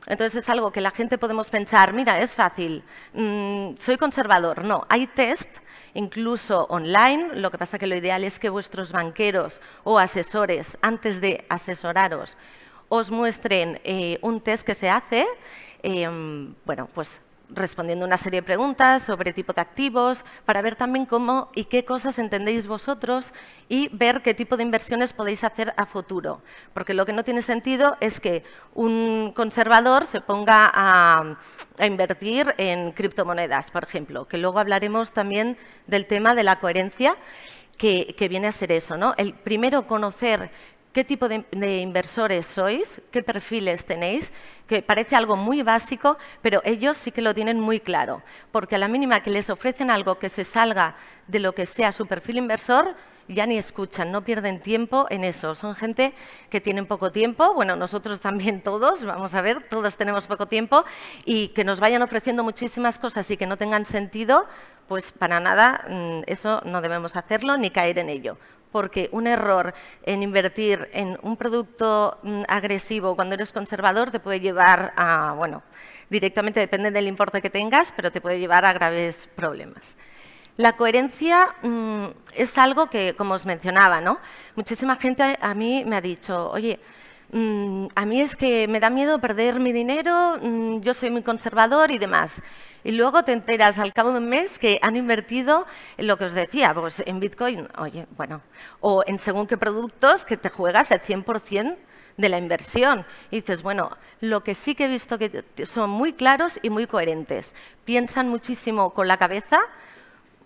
Entonces 0.07 0.43
es 0.43 0.49
algo 0.49 0.71
que 0.71 0.81
la 0.81 0.91
gente 0.91 1.17
podemos 1.17 1.49
pensar, 1.49 1.93
mira, 1.93 2.19
es 2.19 2.35
fácil, 2.35 2.83
mm, 3.13 3.75
soy 3.79 3.97
conservador. 3.97 4.65
No, 4.65 4.85
hay 4.89 5.07
test 5.07 5.49
incluso 5.93 6.65
online. 6.69 7.35
Lo 7.35 7.51
que 7.51 7.57
pasa 7.57 7.79
que 7.79 7.87
lo 7.87 7.95
ideal 7.95 8.23
es 8.23 8.39
que 8.39 8.49
vuestros 8.49 8.91
banqueros 8.91 9.61
o 9.83 9.99
asesores, 9.99 10.77
antes 10.81 11.21
de 11.21 11.45
asesoraros, 11.47 12.37
os 12.89 13.11
muestren 13.11 13.79
eh, 13.83 14.19
un 14.21 14.41
test 14.41 14.65
que 14.65 14.75
se 14.75 14.89
hace 14.89 15.25
Em, 15.83 16.55
bueno, 16.65 16.87
pues 16.93 17.21
respondiendo 17.49 18.05
una 18.05 18.17
serie 18.17 18.41
de 18.41 18.45
preguntas 18.45 19.03
sobre 19.03 19.33
tipo 19.33 19.53
de 19.53 19.61
activos, 19.61 20.23
para 20.45 20.61
ver 20.61 20.75
también 20.75 21.05
cómo 21.05 21.49
y 21.53 21.65
qué 21.65 21.85
cosas 21.85 22.19
entendéis 22.19 22.67
vosotros 22.67 23.31
y 23.69 23.89
ver 23.89 24.21
qué 24.21 24.33
tipo 24.33 24.57
de 24.57 24.63
inversiones 24.63 25.13
podéis 25.13 25.43
hacer 25.43 25.73
a 25.77 25.85
futuro. 25.85 26.41
Porque 26.73 26.93
lo 26.93 27.05
que 27.05 27.13
no 27.13 27.23
tiene 27.23 27.41
sentido 27.41 27.97
es 27.99 28.19
que 28.19 28.43
un 28.73 29.33
conservador 29.35 30.05
se 30.05 30.21
ponga 30.21 30.71
a, 30.73 31.37
invertir 31.79 32.53
en 32.57 32.91
criptomonedas, 32.91 33.71
por 33.71 33.83
ejemplo, 33.83 34.27
que 34.27 34.37
luego 34.37 34.59
hablaremos 34.59 35.11
también 35.11 35.57
del 35.87 36.05
tema 36.05 36.35
de 36.35 36.43
la 36.43 36.59
coherencia. 36.59 37.17
Que, 37.75 38.13
que, 38.15 38.27
viene 38.27 38.47
a 38.47 38.51
ser 38.51 38.71
eso, 38.71 38.97
¿no? 38.97 39.15
El 39.17 39.33
primero 39.33 39.87
conocer 39.87 40.51
qué 40.93 41.03
tipo 41.03 41.27
de, 41.27 41.43
inversores 41.81 42.45
sois, 42.45 43.01
qué 43.11 43.23
perfiles 43.23 43.85
tenéis, 43.85 44.31
que 44.67 44.81
parece 44.81 45.15
algo 45.15 45.35
muy 45.35 45.63
básico, 45.63 46.17
pero 46.41 46.61
ellos 46.63 46.97
sí 46.97 47.11
que 47.11 47.21
lo 47.21 47.33
tienen 47.33 47.59
muy 47.59 47.79
claro, 47.79 48.21
porque 48.51 48.75
a 48.75 48.77
la 48.77 48.87
mínima 48.87 49.21
que 49.21 49.31
les 49.31 49.49
ofrecen 49.49 49.89
algo 49.89 50.19
que 50.19 50.29
se 50.29 50.43
salga 50.43 50.95
de 51.27 51.39
lo 51.39 51.53
que 51.53 51.65
sea 51.65 51.91
su 51.91 52.05
perfil 52.05 52.37
inversor, 52.37 52.95
ya 53.27 53.45
ni 53.45 53.57
escuchan, 53.57 54.11
no 54.11 54.23
pierden 54.23 54.59
tiempo 54.59 55.07
en 55.09 55.23
eso. 55.23 55.55
Son 55.55 55.75
gente 55.75 56.13
que 56.49 56.59
tienen 56.59 56.85
poco 56.85 57.11
tiempo, 57.11 57.53
bueno, 57.53 57.77
nosotros 57.77 58.19
también 58.19 58.61
todos, 58.61 59.05
vamos 59.05 59.33
a 59.33 59.41
ver, 59.41 59.63
todos 59.63 59.95
tenemos 59.95 60.27
poco 60.27 60.47
tiempo, 60.47 60.83
y 61.25 61.47
que 61.49 61.63
nos 61.63 61.79
vayan 61.79 62.01
ofreciendo 62.01 62.43
muchísimas 62.43 62.99
cosas 62.99 63.31
y 63.31 63.37
que 63.37 63.47
no 63.47 63.57
tengan 63.57 63.85
sentido, 63.85 64.45
pues 64.87 65.11
para 65.13 65.39
nada 65.39 65.85
mm, 65.89 66.21
eso 66.27 66.61
no 66.65 66.81
debemos 66.81 67.15
hacerlo 67.15 67.57
ni 67.57 67.71
caer 67.71 67.97
en 67.99 68.09
ello 68.09 68.37
porque 68.73 69.07
un 69.13 69.27
error 69.27 69.73
en 70.03 70.23
invertir 70.23 70.89
en 70.91 71.17
un 71.21 71.37
producto 71.37 72.17
mm, 72.23 72.41
agresivo 72.49 73.15
cuando 73.15 73.35
eres 73.35 73.53
conservador 73.53 74.11
te 74.11 74.19
puede 74.19 74.41
llevar 74.41 74.91
a, 74.97 75.33
bueno, 75.37 75.63
directamente 76.09 76.59
depende 76.59 76.91
del 76.91 77.07
importe 77.07 77.41
que 77.41 77.49
tengas, 77.49 77.93
pero 77.95 78.11
te 78.11 78.19
puede 78.19 78.39
llevar 78.39 78.65
a 78.65 78.73
graves 78.73 79.29
problemas. 79.35 79.95
La 80.57 80.75
coherencia 80.75 81.55
mm, 81.61 82.07
es 82.35 82.57
algo 82.57 82.89
que, 82.89 83.13
como 83.15 83.35
os 83.35 83.45
mencionaba, 83.45 84.01
¿no? 84.01 84.19
muchísima 84.55 84.95
gente 84.95 85.37
a 85.39 85.53
mí 85.53 85.83
me 85.85 85.95
ha 85.95 86.01
dicho, 86.01 86.49
oye, 86.51 86.79
mm, 87.31 87.87
a 87.95 88.05
mí 88.05 88.21
es 88.21 88.35
que 88.35 88.67
me 88.67 88.79
da 88.79 88.89
miedo 88.89 89.19
perder 89.19 89.59
mi 89.59 89.71
dinero, 89.71 90.39
yo 90.81 90.93
soy 90.93 91.11
muy 91.11 91.21
conservador 91.21 91.91
y 91.91 91.99
demás. 91.99 92.41
Y 92.83 92.91
luego 92.91 93.23
te 93.23 93.31
enteras 93.31 93.79
al 93.79 93.93
cabo 93.93 94.11
de 94.11 94.17
un 94.17 94.29
mes 94.29 94.59
que 94.59 94.79
han 94.81 94.95
invertido 94.95 95.65
en 95.97 96.07
lo 96.07 96.17
que 96.17 96.25
os 96.25 96.33
decía, 96.33 96.73
pues 96.73 97.01
en 97.05 97.19
Bitcoin, 97.19 97.67
oye, 97.77 98.07
bueno, 98.17 98.41
o 98.81 99.03
en 99.05 99.19
según 99.19 99.47
qué 99.47 99.57
productos 99.57 100.25
que 100.25 100.37
te 100.37 100.49
juegas 100.49 100.91
el 100.91 101.01
100% 101.01 101.77
de 102.17 102.29
la 102.29 102.37
inversión. 102.37 103.05
Y 103.31 103.37
dices, 103.37 103.63
bueno, 103.63 103.97
lo 104.21 104.43
que 104.43 104.53
sí 104.53 104.75
que 104.75 104.85
he 104.85 104.87
visto 104.87 105.17
que 105.17 105.43
son 105.65 105.89
muy 105.89 106.13
claros 106.13 106.59
y 106.61 106.69
muy 106.69 106.87
coherentes. 106.87 107.55
Piensan 107.85 108.29
muchísimo 108.29 108.93
con 108.93 109.07
la 109.07 109.17
cabeza, 109.17 109.59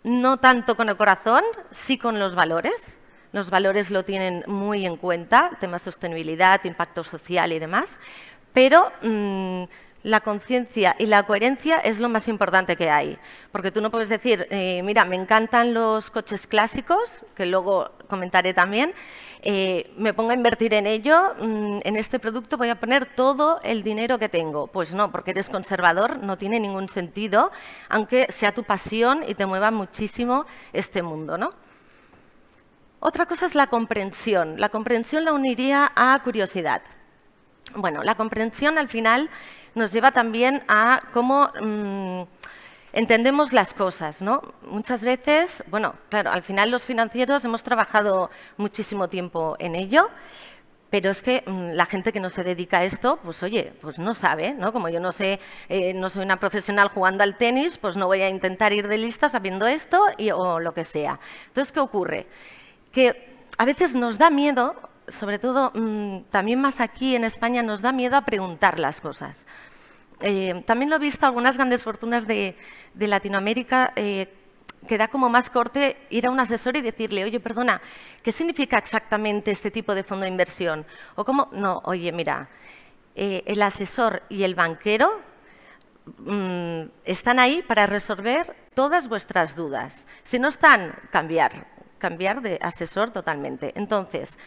no 0.04 0.38
tanto 0.38 0.76
con 0.76 0.90
el 0.90 0.98
corazón, 0.98 1.44
sí 1.72 1.98
con 1.98 2.20
los 2.20 2.36
valores. 2.36 2.98
Los 3.34 3.50
valores 3.50 3.92
lo 3.92 4.06
tienen 4.06 4.44
muy 4.48 4.86
en 4.86 4.96
cuenta, 4.96 5.58
temas 5.60 5.84
de 5.84 5.92
sostenibilidad, 5.92 6.64
impacto 6.64 7.04
social 7.04 7.52
y 7.52 7.60
demás, 7.60 8.00
pero 8.54 8.92
mm, 9.02 9.64
la 10.04 10.22
conciencia 10.22 10.96
y 11.00 11.06
la 11.06 11.24
coherencia 11.24 11.78
es 11.78 12.00
lo 12.00 12.10
más 12.10 12.28
importante 12.28 12.76
que 12.76 12.90
hay. 12.90 13.18
Porque 13.52 13.72
tú 13.72 13.82
no 13.82 13.92
puedes 13.92 14.10
decir, 14.10 14.48
eh, 14.50 14.82
mira, 14.84 15.06
me 15.06 15.16
encantan 15.16 15.74
los 15.74 16.10
coches 16.10 16.48
clásicos, 16.48 17.26
que 17.36 17.46
luego 17.46 17.92
comentaré 18.08 18.54
también, 18.54 18.94
eh, 19.42 19.92
me 19.98 20.14
pongo 20.14 20.32
a 20.32 20.34
invertir 20.34 20.74
en 20.74 20.88
ello, 20.88 21.36
mm, 21.40 21.80
en 21.84 21.96
este 21.96 22.20
producto 22.20 22.58
voy 22.58 22.70
a 22.70 22.80
poner 22.80 23.06
todo 23.16 23.60
el 23.64 23.84
dinero 23.84 24.18
que 24.20 24.30
tengo. 24.30 24.68
Pues 24.68 24.94
no, 24.96 25.12
porque 25.12 25.32
eres 25.32 25.50
conservador, 25.50 26.18
no 26.24 26.38
tiene 26.38 26.60
ningún 26.60 26.90
sentido, 26.90 27.52
aunque 27.90 28.28
sea 28.32 28.54
tu 28.54 28.64
pasión 28.64 29.24
y 29.28 29.36
te 29.36 29.46
mueva 29.46 29.72
muchísimo 29.72 30.46
este 30.74 31.02
mundo. 31.02 31.38
¿no? 31.38 31.54
Otra 33.00 33.26
cosa 33.26 33.46
es 33.46 33.56
la 33.56 33.68
comprensión. 33.68 34.60
La 34.60 34.70
comprensión 34.70 35.24
la 35.24 35.34
uniría 35.34 35.92
a 35.96 36.20
curiosidad. 36.24 36.82
Bueno, 37.76 38.02
la 38.04 38.16
comprensión 38.16 38.78
al 38.78 38.88
final 38.88 39.30
nos 39.78 39.94
lleva 39.94 40.12
también 40.12 40.64
a 40.68 41.02
cómo 41.14 41.50
mm, 41.62 42.24
entendemos 42.94 43.54
las 43.54 43.74
cosas, 43.74 44.22
¿no? 44.22 44.42
Muchas 44.64 45.04
veces, 45.04 45.64
bueno, 45.68 45.96
claro, 46.10 46.32
al 46.32 46.44
final 46.44 46.72
los 46.72 46.84
financieros 46.84 47.46
hemos 47.46 47.64
trabajado 47.64 48.30
muchísimo 48.58 49.08
tiempo 49.08 49.56
en 49.60 49.76
ello, 49.76 50.10
pero 50.90 51.12
es 51.12 51.22
que 51.22 51.44
mm, 51.46 51.72
la 51.74 51.86
gente 51.86 52.12
que 52.12 52.20
no 52.20 52.30
se 52.30 52.44
dedica 52.44 52.80
a 52.80 52.84
esto, 52.86 53.20
pues 53.24 53.44
oye, 53.44 53.74
pues 53.82 54.00
no 54.00 54.16
sabe, 54.16 54.54
¿no? 54.54 54.74
Como 54.74 54.90
yo 54.90 55.00
no 55.00 55.12
sé, 55.12 55.40
eh, 55.70 55.94
no 55.94 56.10
soy 56.10 56.24
una 56.24 56.40
profesional 56.40 56.90
jugando 56.90 57.24
al 57.24 57.38
tenis, 57.38 57.78
pues 57.78 57.98
no 57.98 58.08
voy 58.08 58.22
a 58.22 58.30
intentar 58.30 58.74
ir 58.74 58.88
de 58.88 58.98
lista 58.98 59.30
sabiendo 59.30 59.68
esto 59.68 60.02
o 60.34 60.60
lo 60.60 60.74
que 60.74 60.84
sea. 60.84 61.20
Entonces, 61.48 61.72
¿qué 61.72 61.80
ocurre? 61.80 62.28
Que 62.92 63.38
a 63.58 63.66
veces 63.66 63.96
nos 63.96 64.18
da 64.18 64.30
miedo 64.30 64.76
sobre 65.08 65.40
todo 65.40 65.72
mm, 65.74 66.24
también 66.30 66.60
más 66.60 66.80
aquí 66.80 67.16
en 67.16 67.24
España, 67.24 67.64
nos 67.64 67.82
da 67.82 67.92
miedo 67.92 68.18
a 68.18 68.22
preguntar 68.22 68.80
las 68.80 69.02
cosas. 69.02 69.46
Eh, 70.20 70.64
también 70.66 70.90
lo 70.90 70.96
he 70.96 71.00
visto 71.00 71.26
algunas 71.26 71.58
grandes 71.58 71.84
fortunas 71.84 72.26
de, 72.26 72.56
Latinoamérica 72.96 73.94
eh, 73.96 74.34
que 74.88 74.98
da 74.98 75.08
como 75.08 75.30
más 75.30 75.50
corte 75.50 75.98
ir 76.10 76.28
a 76.28 76.32
un 76.32 76.40
asesor 76.40 76.78
y 76.78 76.82
decirle, 76.82 77.24
oye, 77.24 77.40
perdona, 77.40 77.82
¿qué 78.24 78.32
significa 78.32 78.78
exactamente 78.78 79.52
este 79.52 79.70
tipo 79.70 79.94
de 79.94 80.04
fondo 80.04 80.24
de 80.24 80.30
inversión? 80.30 80.86
O 81.16 81.24
cómo, 81.26 81.50
no, 81.52 81.82
oye, 81.86 82.12
mira, 82.12 82.50
eh, 83.16 83.44
el 83.46 83.62
asesor 83.62 84.24
y 84.30 84.44
el 84.44 84.56
banquero 84.56 85.22
mm, 86.18 86.82
están 87.06 87.40
ahí 87.40 87.62
para 87.62 87.86
resolver 87.86 88.56
todas 88.74 89.08
vuestras 89.08 89.56
dudas. 89.56 90.06
Si 90.24 90.40
no 90.40 90.48
están, 90.48 90.96
cambiar, 91.12 91.68
cambiar 91.98 92.42
de 92.42 92.58
asesor 92.62 93.12
totalmente. 93.12 93.74
Entonces, 93.76 94.38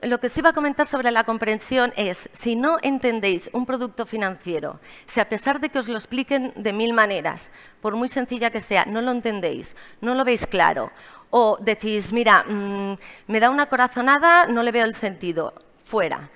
lo 0.00 0.18
que 0.20 0.28
sí 0.28 0.40
iba 0.40 0.50
a 0.50 0.54
comentar 0.54 0.86
sobre 0.86 1.10
la 1.10 1.24
comprensión 1.24 1.92
es, 1.96 2.30
si 2.32 2.56
no 2.56 2.78
entendéis 2.82 3.50
un 3.52 3.66
producto 3.66 4.06
financiero, 4.06 4.80
si 5.06 5.20
a 5.20 5.28
pesar 5.28 5.60
de 5.60 5.68
que 5.68 5.78
os 5.78 5.88
lo 5.88 5.96
expliquen 5.96 6.52
de 6.56 6.72
mil 6.72 6.94
maneras, 6.94 7.50
por 7.82 7.94
muy 7.94 8.08
sencilla 8.08 8.50
que 8.50 8.60
sea, 8.60 8.86
no 8.86 9.02
lo 9.02 9.10
entendéis, 9.10 9.76
no 10.00 10.14
lo 10.14 10.24
veis 10.24 10.46
claro, 10.46 10.90
o 11.30 11.58
decís, 11.60 12.12
mira, 12.12 12.44
mm, 12.44 12.96
me 13.26 13.40
da 13.40 13.50
una 13.50 13.66
corazonada, 13.66 14.46
no 14.46 14.62
le 14.62 14.72
veo 14.72 14.84
el 14.84 14.94
sentido, 14.94 15.54
fuera. 15.84 16.30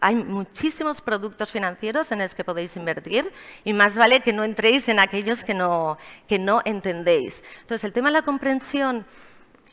Hay 0.00 0.14
muchísimos 0.14 1.00
productos 1.00 1.50
financieros 1.50 2.12
en 2.12 2.18
los 2.18 2.34
que 2.34 2.44
podéis 2.44 2.76
invertir 2.76 3.32
y 3.64 3.72
más 3.72 3.96
vale 3.96 4.20
que 4.20 4.32
no 4.32 4.44
entréis 4.44 4.88
en 4.88 5.00
aquellos 5.00 5.42
que 5.44 5.54
no, 5.54 5.96
que 6.28 6.38
no 6.38 6.60
entendéis. 6.64 7.42
Entonces, 7.62 7.84
el 7.84 7.92
tema 7.92 8.08
de 8.08 8.14
la 8.14 8.22
comprensión 8.22 9.06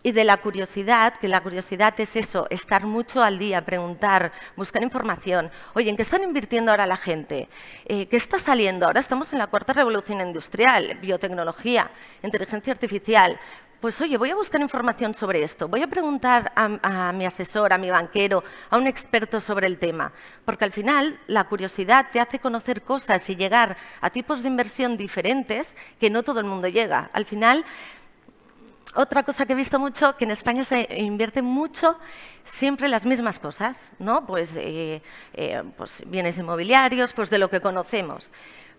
y 0.04 0.12
de 0.12 0.26
la 0.26 0.38
curiosidad, 0.38 1.16
que 1.16 1.30
la 1.30 1.42
curiosidad 1.42 1.94
es 2.00 2.16
eso, 2.18 2.46
estar 2.50 2.86
mucho 2.86 3.24
al 3.24 3.40
día, 3.40 3.64
preguntar, 3.64 4.34
buscar 4.58 4.84
información. 4.84 5.50
Oye, 5.74 5.90
¿en 5.90 5.96
qué 5.96 6.02
están 6.02 6.24
invirtiendo 6.24 6.72
ahora 6.72 6.86
la 6.86 6.98
gente? 6.98 7.48
Eh, 7.86 8.08
¿Qué 8.08 8.18
está 8.18 8.38
saliendo? 8.38 8.86
Ahora 8.86 9.00
estamos 9.00 9.32
en 9.32 9.40
la 9.40 9.48
cuarta 9.48 9.72
revolución 9.72 10.20
industrial, 10.20 10.98
biotecnología, 11.02 11.90
inteligencia 12.22 12.74
artificial. 12.74 13.40
Pues 13.80 14.00
oye, 14.00 14.18
voy 14.18 14.30
a 14.30 14.36
buscar 14.36 14.62
información 14.62 15.14
sobre 15.14 15.44
esto, 15.44 15.68
voy 15.68 15.82
a 15.84 15.88
preguntar 15.88 16.54
a, 16.56 17.10
a, 17.10 17.12
mi 17.12 17.26
asesor, 17.26 17.74
a 17.74 17.78
mi 17.78 17.90
banquero, 17.90 18.42
a 18.70 18.78
un 18.78 18.88
experto 18.88 19.42
sobre 19.42 19.68
el 19.68 19.78
tema, 19.78 20.14
porque 20.46 20.64
al 20.64 20.72
final 20.72 21.20
la 21.28 21.44
curiosidad 21.46 22.08
te 22.12 22.22
hace 22.22 22.40
conocer 22.40 22.84
cosas 22.84 23.30
y 23.30 23.36
llegar 23.36 23.76
a 24.00 24.10
tipos 24.10 24.42
de 24.42 24.48
inversión 24.48 24.96
diferentes 24.96 25.76
que 26.00 26.10
no 26.10 26.24
todo 26.24 26.40
el 26.40 26.46
mundo 26.46 26.70
llega. 26.70 27.10
Al 27.12 27.26
final 27.26 27.66
otra 28.96 29.24
cosa 29.24 29.46
que 29.46 29.54
he 29.54 29.56
visto 29.56 29.80
mucho, 29.80 30.16
que 30.16 30.26
en 30.26 30.32
España 30.32 30.64
se 30.64 30.88
invierte 30.98 31.42
mucho 31.42 31.98
siempre 32.46 32.88
las 32.88 33.06
mismas 33.06 33.40
cosas, 33.40 33.92
¿no? 34.00 34.26
Pues, 34.26 34.56
eh, 34.56 35.02
eh, 35.34 35.64
pues, 35.78 36.04
bienes 36.08 36.38
inmobiliarios, 36.38 37.14
pues 37.14 37.30
de 37.30 37.38
lo 37.38 37.50
que 37.50 37.62
conocemos. 37.62 38.32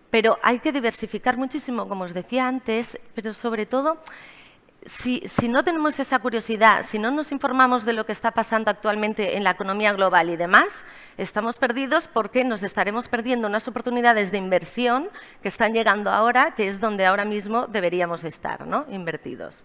Pero 0.09 0.37
hay 0.43 0.59
que 0.59 0.71
diversificar 0.71 1.37
muchísimo, 1.37 1.87
como 1.87 2.05
os 2.05 2.13
decía 2.13 2.47
antes, 2.47 2.97
pero 3.13 3.33
sobre 3.33 3.65
todo, 3.65 3.97
si, 4.85 5.21
si, 5.25 5.49
no 5.49 5.63
tenemos 5.63 5.99
esa 5.99 6.19
curiosidad, 6.19 6.83
si 6.83 6.99
no 6.99 7.09
nos 7.09 7.31
informamos 7.31 7.85
de 7.85 7.93
lo 7.93 8.05
que 8.05 8.11
está 8.11 8.31
pasando 8.31 8.69
actualmente 8.69 9.35
en 9.35 9.43
la 9.43 9.51
economía 9.51 9.93
global 9.93 10.29
y 10.29 10.37
demás, 10.37 10.85
estamos 11.17 11.57
perdidos 11.57 12.07
porque 12.07 12.43
nos 12.43 12.61
estaremos 12.61 13.07
perdiendo 13.09 13.47
unas 13.47 13.67
oportunidades 13.67 14.31
de 14.31 14.37
inversión 14.37 15.09
que 15.41 15.47
están 15.47 15.73
llegando 15.73 16.11
ahora, 16.11 16.53
que 16.55 16.67
es 16.67 16.79
donde 16.79 17.05
ahora 17.05 17.25
mismo 17.25 17.65
deberíamos 17.65 18.23
estar, 18.23 18.67
¿no? 18.67 18.85
Invertidos. 18.91 19.63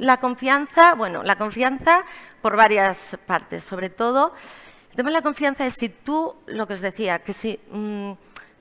La 0.00 0.16
confianza, 0.16 0.94
bueno, 0.94 1.22
la 1.22 1.36
confianza 1.36 2.06
por 2.40 2.56
varias 2.56 3.18
partes, 3.26 3.64
sobre 3.64 3.90
todo, 3.90 4.32
el 4.88 4.96
tema 4.96 5.10
de 5.10 5.16
la 5.16 5.20
confianza 5.20 5.66
es 5.66 5.74
si 5.74 5.90
tú, 5.90 6.36
lo 6.46 6.66
que 6.66 6.72
os 6.72 6.80
decía, 6.80 7.18
que 7.18 7.34
si 7.34 7.60
mm, 7.70 8.12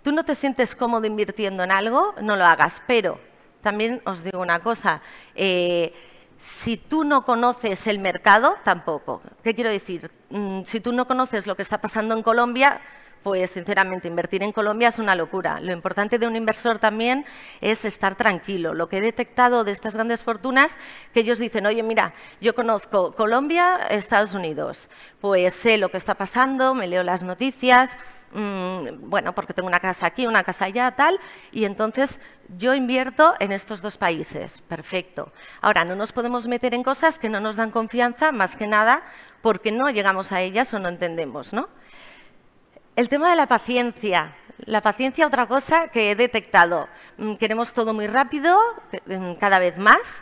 tú 0.04 0.12
no 0.12 0.26
te 0.26 0.36
sientes 0.36 0.76
cómodo 0.76 1.06
invirtiendo 1.06 1.64
en 1.64 1.72
algo, 1.72 2.14
no 2.22 2.36
lo 2.36 2.44
hagas, 2.44 2.82
pero 2.86 3.22
también 3.62 4.02
os 4.04 4.22
digo 4.22 4.42
una 4.42 4.60
cosa, 4.60 5.02
eh, 5.34 5.94
si 6.40 6.76
tú 6.76 7.06
no 7.06 7.24
conoces 7.24 7.88
el 7.88 8.00
mercado, 8.00 8.58
tampoco. 8.66 9.22
¿Qué 9.42 9.56
quiero 9.56 9.70
decir? 9.70 10.12
Mm, 10.30 10.64
si 10.66 10.82
tú 10.82 10.92
no 10.92 11.08
conoces 11.08 11.48
lo 11.48 11.56
que 11.56 11.62
está 11.62 11.78
pasando 11.78 12.16
en 12.16 12.22
Colombia, 12.22 12.82
pues 13.24 13.52
sinceramente 13.52 14.08
invertir 14.08 14.44
en 14.44 14.52
Colombia 14.52 14.90
es 14.90 15.00
una 15.00 15.16
locura. 15.16 15.60
Lo 15.60 15.72
importante 15.72 16.18
de 16.18 16.28
un 16.28 16.36
inversor 16.36 16.80
también 16.80 17.26
es 17.62 17.86
estar 17.86 18.16
tranquilo. 18.16 18.74
Lo 18.74 18.90
que 18.90 18.98
he 18.98 19.02
detectado 19.02 19.64
de 19.64 19.72
estas 19.72 19.96
grandes 19.96 20.24
fortunas, 20.24 20.78
que 21.14 21.22
ellos 21.22 21.40
dicen, 21.40 21.66
oye, 21.66 21.84
mira, 21.84 22.14
yo 22.42 22.56
conozco 22.56 23.14
Colombia, 23.14 23.78
Estados 23.90 24.34
Unidos, 24.34 24.90
pues 25.20 25.54
sé 25.54 25.78
lo 25.78 25.90
que 25.90 25.98
está 25.98 26.16
pasando, 26.16 26.74
me 26.74 26.88
leo 26.88 27.04
las 27.04 27.24
noticias, 27.24 27.98
mm, 28.32 29.10
bueno, 29.10 29.34
porque 29.34 29.54
tengo 29.54 29.68
una 29.68 29.80
casa 29.80 30.08
aquí, 30.08 30.26
una 30.26 30.44
casa 30.44 30.66
allá, 30.66 30.92
tal, 30.92 31.20
y 31.52 31.66
entonces 31.66 32.20
yo 32.58 32.74
invierto 32.74 33.36
en 33.40 33.52
estos 33.52 33.82
dos 33.82 33.98
países. 33.98 34.62
Perfecto. 34.68 35.32
Ahora, 35.62 35.86
no 35.86 35.96
nos 35.96 36.12
podemos 36.12 36.48
meter 36.48 36.74
en 36.74 36.84
cosas 36.84 37.20
que 37.20 37.30
no 37.30 37.40
nos 37.40 37.56
dan 37.56 37.72
confianza, 37.72 38.32
más 38.32 38.56
que 38.56 38.68
nada 38.68 39.04
porque 39.42 39.72
no 39.72 39.90
llegamos 39.90 40.32
a 40.32 40.42
ellas 40.42 40.74
o 40.74 40.80
no 40.80 40.90
entendemos, 40.90 41.54
¿no? 41.54 41.70
El 43.00 43.08
tema 43.08 43.30
de 43.30 43.38
la 43.38 43.48
paciencia. 43.48 44.36
La 44.66 44.82
paciencia, 44.82 45.26
otra 45.26 45.48
cosa 45.48 45.88
que 45.88 46.12
he 46.12 46.16
detectado. 46.18 46.90
Mm, 47.16 47.36
queremos 47.36 47.74
todo 47.74 47.94
muy 47.94 48.08
rápido, 48.08 48.60
mm, 49.06 49.36
cada 49.36 49.58
vez 49.58 49.78
más. 49.78 50.22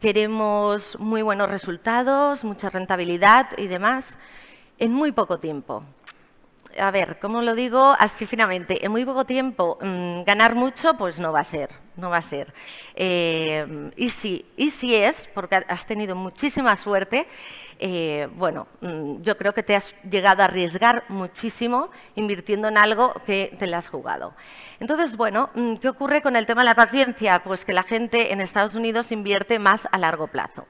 Queremos 0.00 0.96
muy 1.00 1.22
buenos 1.22 1.50
resultados, 1.50 2.44
mucha 2.44 2.70
rentabilidad 2.70 3.48
y 3.58 3.66
demás 3.66 4.16
en 4.78 4.92
muy 4.92 5.10
poco 5.10 5.40
tiempo. 5.40 5.82
A 6.78 6.90
ver, 6.90 7.18
¿cómo 7.18 7.42
lo 7.42 7.54
digo 7.54 7.94
así 7.98 8.24
finamente? 8.24 8.84
En 8.84 8.92
muy 8.92 9.04
poco 9.04 9.24
tiempo 9.24 9.78
mm, 9.80 10.22
ganar 10.22 10.54
mucho, 10.54 10.94
pues 10.94 11.20
no 11.20 11.32
va 11.32 11.40
a 11.40 11.44
ser, 11.44 11.70
no 11.96 12.08
va 12.08 12.18
a 12.18 12.22
ser. 12.22 12.54
Eh, 12.94 13.90
y, 13.96 14.08
si, 14.08 14.46
y 14.56 14.70
si 14.70 14.94
es, 14.94 15.28
porque 15.34 15.56
has 15.56 15.86
tenido 15.86 16.16
muchísima 16.16 16.74
suerte, 16.76 17.26
eh, 17.78 18.28
bueno, 18.34 18.68
mm, 18.80 19.22
yo 19.22 19.36
creo 19.36 19.52
que 19.52 19.62
te 19.62 19.76
has 19.76 19.94
llegado 20.08 20.42
a 20.42 20.46
arriesgar 20.46 21.04
muchísimo 21.08 21.90
invirtiendo 22.14 22.68
en 22.68 22.78
algo 22.78 23.12
que 23.26 23.54
te 23.58 23.66
lo 23.66 23.76
has 23.76 23.88
jugado. 23.88 24.34
Entonces, 24.80 25.16
bueno, 25.16 25.50
mm, 25.54 25.76
¿qué 25.76 25.88
ocurre 25.88 26.22
con 26.22 26.36
el 26.36 26.46
tema 26.46 26.62
de 26.62 26.66
la 26.66 26.74
paciencia? 26.74 27.42
Pues 27.44 27.64
que 27.64 27.72
la 27.72 27.82
gente 27.82 28.32
en 28.32 28.40
Estados 28.40 28.74
Unidos 28.74 29.12
invierte 29.12 29.58
más 29.58 29.86
a 29.90 29.98
largo 29.98 30.28
plazo. 30.28 30.66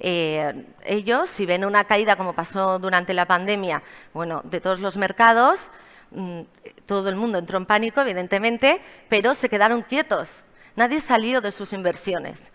Eh, 0.00 0.64
ellos, 0.84 1.28
si 1.28 1.44
ven 1.44 1.64
una 1.64 1.84
caída 1.84 2.16
como 2.16 2.32
pasó 2.32 2.78
durante 2.78 3.12
la 3.12 3.26
pandemia, 3.26 3.82
bueno, 4.14 4.40
de 4.44 4.60
todos 4.60 4.80
los 4.80 4.96
mercados, 4.96 5.68
mm, 6.10 6.40
todo 6.86 7.10
el 7.10 7.16
mundo 7.16 7.38
entró 7.38 7.58
en 7.58 7.66
pánico, 7.66 8.00
evidentemente, 8.00 8.80
pero 9.10 9.34
se 9.34 9.50
quedaron 9.50 9.82
quietos. 9.82 10.42
Nadie 10.74 11.00
salió 11.00 11.42
de 11.42 11.52
sus 11.52 11.74
inversiones. 11.74 12.50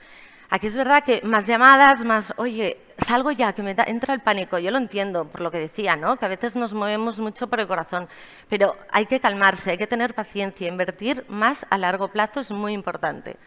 Aquí 0.49 0.67
es 0.67 0.75
verdad 0.75 1.03
que 1.03 1.21
más 1.23 1.47
llamadas, 1.47 2.03
más, 2.05 2.33
oye, 2.37 2.77
salgo 2.99 3.31
ya, 3.31 3.53
que 3.53 3.63
me 3.63 3.75
entra 3.87 4.13
el 4.13 4.21
pánico. 4.21 4.57
Yo 4.59 4.71
lo 4.71 4.77
entiendo 4.77 5.25
por 5.25 5.41
lo 5.41 5.51
que 5.51 5.59
decía, 5.59 5.95
¿no? 5.95 6.17
que 6.17 6.25
a 6.25 6.29
veces 6.29 6.55
nos 6.55 6.73
movemos 6.73 7.19
mucho 7.19 7.47
por 7.47 7.59
el 7.59 7.67
corazón, 7.67 8.07
pero 8.47 8.75
hay 8.91 9.05
que 9.05 9.19
calmarse, 9.19 9.71
hay 9.71 9.77
que 9.77 9.87
tener 9.87 10.13
paciencia. 10.13 10.67
Invertir 10.67 11.25
más 11.29 11.65
a 11.69 11.77
largo 11.77 12.09
plazo 12.09 12.39
es 12.39 12.51
muy 12.51 12.73
importante. 12.73 13.37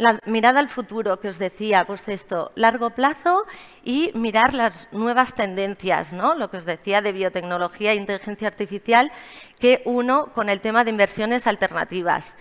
La 0.00 0.18
mirada 0.24 0.60
al 0.60 0.70
futuro 0.70 1.20
que 1.20 1.28
os 1.28 1.38
decía, 1.38 1.84
pues 1.84 2.08
esto, 2.08 2.52
largo 2.54 2.88
plazo 2.88 3.44
y 3.84 4.10
mirar 4.14 4.54
las 4.54 4.88
nuevas 4.92 5.34
tendencias, 5.34 6.14
¿no? 6.14 6.34
Lo 6.34 6.50
que 6.50 6.56
os 6.56 6.64
decía 6.64 7.02
de 7.02 7.12
biotecnología 7.12 7.92
e 7.92 7.96
inteligencia 7.96 8.48
artificial, 8.48 9.12
que 9.58 9.82
uno 9.84 10.32
con 10.32 10.48
el 10.48 10.62
tema 10.62 10.84
de 10.84 10.90
inversiones 10.90 11.46
alternativas. 11.46 12.34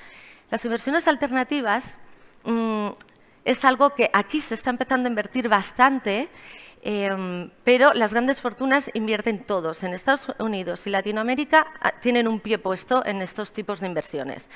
Las 0.50 0.63
inversiones 0.63 1.06
alternativas 1.06 1.98
mm, 2.46 2.92
es 3.44 3.66
algo 3.66 3.89
que 3.89 4.10
aquí 4.13 4.39
se 4.39 4.54
está 4.54 4.70
empezando 4.70 5.08
a 5.08 5.12
invertir 5.12 5.50
bastante, 5.50 6.30
em, 6.82 7.51
pero 7.66 7.92
las 7.92 8.13
grandes 8.13 8.39
fortunas 8.39 8.89
invierten 8.94 9.44
todos. 9.44 9.84
En 9.84 9.94
Estados 9.94 10.34
Unidos 10.39 10.88
y 10.88 10.92
Latinoamérica 10.92 11.68
ah, 11.82 11.92
tienen 12.00 12.25
un 12.25 12.39
pie 12.39 12.58
puesto 12.58 13.06
en 13.06 13.22
estos 13.22 13.51
tipos 13.51 13.82
de 13.82 13.88
inversiones 13.88 14.50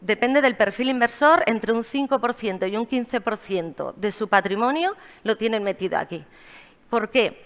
depende 0.00 0.40
del 0.40 0.56
perfil 0.56 0.88
inversor, 0.90 1.42
entre 1.46 1.72
un 1.72 1.84
5% 1.84 2.70
y 2.70 2.76
un 2.76 2.86
15% 2.86 3.94
de 3.94 4.12
su 4.12 4.28
patrimonio 4.28 4.96
lo 5.24 5.36
tienen 5.36 5.62
metido 5.62 5.98
aquí. 5.98 6.24
¿Por 6.88 7.10
qué? 7.10 7.44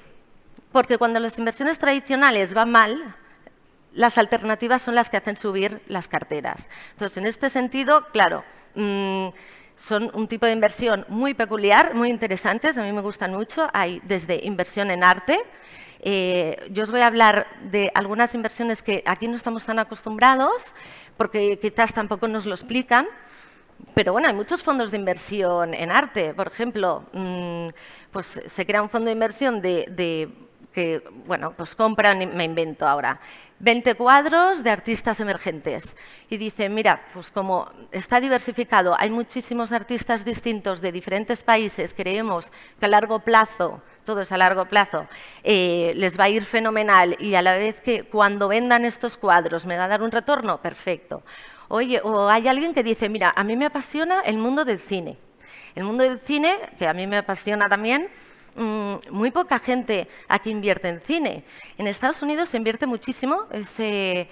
Porque 0.73 0.99
cuando 0.99 1.21
las 1.21 1.39
inversiones 1.39 1.79
tradicionales 1.79 2.55
van 2.55 2.71
mal, 2.71 3.17
las 3.93 4.19
alternativas 4.19 4.83
son 4.83 4.95
las 4.95 5.11
que 5.11 5.17
hacen 5.17 5.37
subir 5.37 5.81
las 5.89 6.09
carteras. 6.09 6.69
Entonces, 6.93 7.17
en 7.17 7.27
este 7.27 7.49
sentido, 7.49 8.07
claro, 8.13 8.45
mm, 8.75 9.29
son 9.77 10.11
un 10.15 10.29
tipo 10.29 10.47
de 10.47 10.53
inversión 10.53 11.05
muy 11.09 11.35
peculiar, 11.35 11.95
muy 11.95 12.11
interesantes, 12.11 12.79
a 12.79 12.83
mí 12.83 12.93
me 12.93 13.01
gustan 13.01 13.33
mucho. 13.33 13.69
Hay 13.73 14.01
desde 14.05 14.45
inversión 14.45 14.91
en 14.91 15.05
arte, 15.05 15.41
eh, 16.07 16.69
yo 16.71 16.83
os 16.83 16.91
voy 16.91 17.01
a 17.01 17.07
hablar 17.07 17.47
de 17.63 17.91
algunas 17.95 18.35
inversiones 18.35 18.83
que 18.83 19.03
aquí 19.07 19.27
no 19.27 19.37
estamos 19.37 19.65
tan 19.65 19.79
acostumbrados, 19.79 20.75
porque 21.17 21.59
quizás 21.59 21.93
tampoco 21.93 22.29
nos 22.29 22.47
lo 22.47 22.55
explican. 22.55 23.07
Pero 23.95 24.13
bueno, 24.13 24.29
hay 24.29 24.35
muchos 24.35 24.63
fondos 24.63 24.91
de 24.91 24.97
inversión 24.97 25.75
en 25.75 25.91
arte. 25.91 26.35
Por 26.35 26.47
ejemplo, 26.47 27.05
mm, 27.13 27.69
pues 28.13 28.41
se 28.47 28.67
crea 28.67 28.83
un 28.83 28.89
fondo 28.89 29.07
de 29.07 29.13
inversión 29.13 29.61
de, 29.61 30.31
que, 30.73 31.03
bueno, 31.27 31.53
pues 31.57 31.75
compran, 31.77 32.37
me 32.37 32.45
invento 32.45 32.87
ahora, 32.87 33.21
20 33.61 33.95
cuadros 33.95 34.63
de 34.63 34.71
artistas 34.71 35.21
emergentes. 35.21 35.97
Y 36.29 36.37
dice, 36.37 36.69
mira, 36.69 37.07
pues 37.13 37.31
como 37.31 37.71
está 37.93 38.21
diversificado, 38.21 38.95
hay 38.99 39.11
muchísimos 39.11 39.73
artistas 39.73 40.25
distintos 40.25 40.81
de 40.81 40.93
diferentes 40.93 41.43
países, 41.43 41.95
creemos 41.95 42.51
que 42.79 42.87
a 42.87 42.89
largo 42.89 43.21
plazo 43.21 43.81
todo 44.05 44.21
es 44.21 44.33
a 44.33 44.37
largo 44.37 44.67
plazo, 44.67 45.09
eh, 45.43 45.93
les 45.97 46.19
va 46.19 46.25
a 46.25 46.29
ir 46.29 46.45
fenomenal 46.45 47.17
y 47.19 47.35
a 47.35 47.43
la 47.43 47.57
vez 47.57 47.81
que 47.81 48.05
cuando 48.05 48.49
vendan 48.49 48.85
estos 48.85 49.17
cuadros 49.17 49.67
me 49.67 49.77
va 49.77 49.85
a 49.85 49.89
dar 49.89 50.03
un 50.03 50.11
retorno, 50.11 50.61
perfecto. 50.61 51.23
Oye, 51.69 52.01
o 52.03 52.29
hay 52.29 52.47
alguien 52.47 52.75
que 52.75 52.83
dice, 52.83 53.09
mira, 53.09 53.33
a 53.35 53.43
mí 53.43 53.57
me 53.57 53.67
apasiona 53.67 54.21
el 54.21 54.39
mundo 54.39 54.65
del 54.65 54.79
cine. 54.79 55.17
El 55.75 55.85
mundo 55.85 56.05
del 56.05 56.21
cine, 56.21 56.57
que 56.79 56.87
a 56.87 56.93
mí 56.93 57.07
me 57.07 57.17
apasiona 57.17 57.69
también, 57.69 58.09
mm, 58.55 58.95
muy 59.11 59.31
poca 59.31 59.59
gente 59.59 60.09
aquí 60.29 60.51
invierte 60.51 60.89
en 60.89 61.01
cine. 61.01 61.45
En 61.79 61.87
Estados 61.87 62.23
Unidos 62.23 62.51
se 62.51 62.59
invierte 62.59 62.87
muchísimo. 62.87 63.47
Ese, 63.51 64.29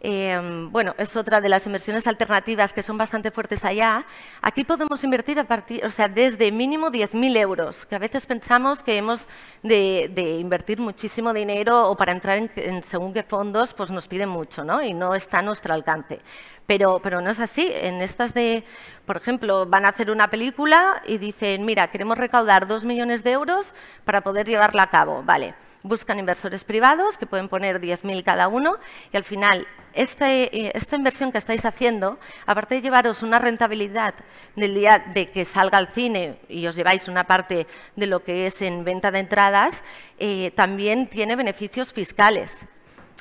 Em, 0.00 0.70
bueno, 0.70 0.94
es 0.96 1.16
otra 1.16 1.40
de 1.40 1.48
las 1.48 1.66
inversiones 1.66 2.06
alternativas 2.06 2.72
que 2.72 2.82
son 2.82 2.96
bastante 2.96 3.32
fuertes 3.32 3.64
allá. 3.64 4.06
Aquí 4.40 4.62
podemos 4.62 5.02
invertir 5.02 5.40
a 5.40 5.44
partir, 5.44 5.84
o 5.84 5.90
sea, 5.90 6.06
desde 6.06 6.52
mínimo 6.52 6.90
10.000 6.90 7.36
euros, 7.36 7.84
que 7.84 7.96
a 7.96 7.98
veces 7.98 8.24
pensamos 8.24 8.82
que 8.84 8.96
hemos 8.96 9.26
de, 9.62 10.38
invertir 10.40 10.78
muchísimo 10.78 11.32
dinero 11.32 11.90
o 11.90 11.96
para 11.96 12.12
entrar 12.12 12.38
en, 12.38 12.82
según 12.84 13.12
qué 13.12 13.24
fondos, 13.24 13.74
pues 13.74 13.90
nos 13.90 14.06
piden 14.06 14.28
mucho, 14.28 14.62
¿no? 14.62 14.82
Y 14.82 14.94
no 14.94 15.14
está 15.16 15.40
a 15.40 15.42
nuestro 15.42 15.74
alcance. 15.74 16.20
Pero, 16.66 17.00
pero 17.02 17.20
no 17.20 17.30
es 17.30 17.40
así. 17.40 17.68
En 17.72 18.00
estas 18.00 18.34
de, 18.34 18.62
por 19.04 19.16
ejemplo, 19.16 19.66
van 19.66 19.84
a 19.84 19.88
hacer 19.88 20.10
una 20.10 20.28
película 20.28 21.02
y 21.06 21.18
dicen, 21.18 21.64
mira, 21.64 21.88
queremos 21.90 22.18
recaudar 22.18 22.68
2 22.68 22.84
millones 22.84 23.24
de 23.24 23.32
euros 23.32 23.74
para 24.04 24.20
poder 24.20 24.46
llevarla 24.46 24.84
a 24.84 24.90
cabo. 24.90 25.22
Vale 25.24 25.67
buscan 25.88 26.18
inversores 26.18 26.64
privados 26.64 27.18
que 27.18 27.26
pueden 27.26 27.48
poner 27.48 27.80
10.000 27.80 28.22
cada 28.22 28.48
uno 28.48 28.76
y 29.12 29.16
al 29.16 29.24
final 29.24 29.66
este, 29.94 30.56
eh, 30.56 30.72
esta 30.74 30.96
inversión 30.96 31.32
que 31.32 31.38
estáis 31.38 31.64
haciendo, 31.64 32.18
aparte 32.46 32.76
de 32.76 32.82
llevaros 32.82 33.22
una 33.22 33.38
rentabilidad 33.38 34.14
del 34.54 34.74
día 34.74 35.02
de 35.12 35.30
que 35.30 35.44
salga 35.44 35.78
al 35.78 35.88
cine 35.88 36.38
y 36.48 36.66
os 36.66 36.76
lleváis 36.76 37.08
una 37.08 37.24
parte 37.24 37.66
de 37.96 38.06
lo 38.06 38.22
que 38.22 38.46
es 38.46 38.62
en 38.62 38.84
venta 38.84 39.10
de 39.10 39.20
entradas, 39.20 39.82
eh, 40.18 40.52
también 40.54 41.08
tiene 41.08 41.34
beneficios 41.34 41.92
fiscales. 41.92 42.66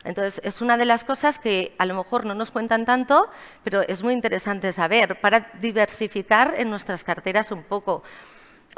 Entonces, 0.03 0.39
es 0.43 0.61
una 0.61 0.77
de 0.77 0.85
las 0.85 1.03
cosas 1.03 1.39
que 1.39 1.73
a 1.77 1.85
lo 1.85 1.95
mejor 1.95 2.25
no 2.25 2.35
nos 2.35 2.51
cuentan 2.51 2.85
tanto, 2.85 3.29
pero 3.63 3.81
es 3.81 4.03
muy 4.03 4.13
interesante 4.13 4.71
saber 4.71 5.19
para 5.19 5.51
diversificar 5.59 6.53
en 6.57 6.69
nuestras 6.69 7.03
carteras 7.03 7.51
un 7.51 7.63
poco 7.63 8.03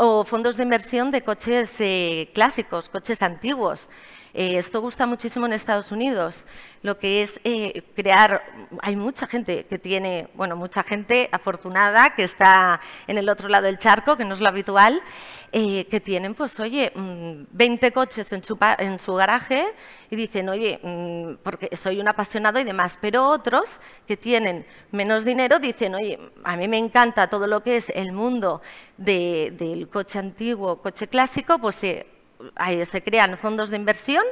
o 0.01 0.23
fondos 0.23 0.55
de 0.55 0.63
inversión 0.63 1.11
de 1.11 1.21
coches 1.21 1.75
eh, 1.79 2.31
clásicos, 2.33 2.87
coches 2.87 3.21
antiguos. 3.21 3.89
Eh, 4.33 4.57
esto 4.57 4.79
gusta 4.79 5.07
muchísimo 5.07 5.47
en 5.47 5.53
Estados 5.53 5.91
Unidos, 5.91 6.45
lo 6.83 6.99
que 6.99 7.23
es 7.23 7.41
eh, 7.43 7.81
crear, 7.95 8.43
hay 8.81 8.95
mucha 8.95 9.25
gente 9.25 9.65
que 9.65 9.79
tiene, 9.79 10.27
bueno, 10.35 10.55
mucha 10.55 10.83
gente 10.83 11.29
afortunada 11.31 12.13
que 12.15 12.23
está 12.23 12.79
en 13.07 13.17
el 13.17 13.27
otro 13.27 13.49
lado 13.49 13.65
del 13.65 13.79
charco, 13.79 14.17
que 14.17 14.25
no 14.25 14.35
es 14.35 14.39
lo 14.39 14.47
habitual, 14.47 15.01
eh, 15.51 15.85
que 15.85 15.99
tienen, 15.99 16.35
pues, 16.35 16.59
oye, 16.59 16.91
20 16.93 17.89
mm, 17.89 17.91
coches 17.91 18.31
en 18.31 18.43
su, 18.43 18.55
en 18.77 18.99
su 18.99 19.15
garaje 19.15 19.65
y 20.11 20.15
dicen, 20.15 20.47
oye, 20.47 20.79
mm, 20.83 21.41
porque 21.41 21.75
soy 21.75 21.99
un 21.99 22.07
apasionado 22.07 22.59
y 22.59 22.63
demás, 22.63 22.99
pero 23.01 23.27
otros 23.27 23.81
que 24.07 24.15
tienen 24.15 24.65
menos 24.91 25.25
dinero 25.25 25.57
dicen, 25.57 25.95
oye, 25.95 26.19
a 26.43 26.55
mí 26.55 26.67
me 26.67 26.77
encanta 26.77 27.27
todo 27.27 27.47
lo 27.47 27.63
que 27.63 27.77
es 27.77 27.89
el 27.89 28.11
mundo 28.11 28.61
del 28.97 29.89
coche 29.91 30.19
antiguo, 30.19 30.81
coche 30.83 31.07
clásico, 31.07 31.57
pues 31.57 31.83
se 32.85 33.03
crean 33.03 33.37
fondos 33.37 33.69
de 33.69 33.77
inversión, 33.77 34.23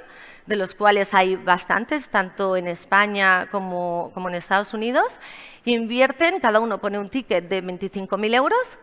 de 0.46 0.56
los 0.56 0.76
cuales 0.76 1.14
hay 1.14 1.36
bastantes, 1.36 2.10
tanto 2.10 2.56
en 2.56 2.68
España 2.68 3.48
como, 3.52 4.12
en 4.16 4.36
Estados 4.36 4.74
Unidos, 4.74 5.20
invierten, 5.66 6.40
cada 6.40 6.60
uno 6.60 6.80
pone 6.80 6.98
un 7.00 7.10
ticket 7.10 7.50
de 7.50 7.62
25.000 7.62 8.36
euros 8.36 8.78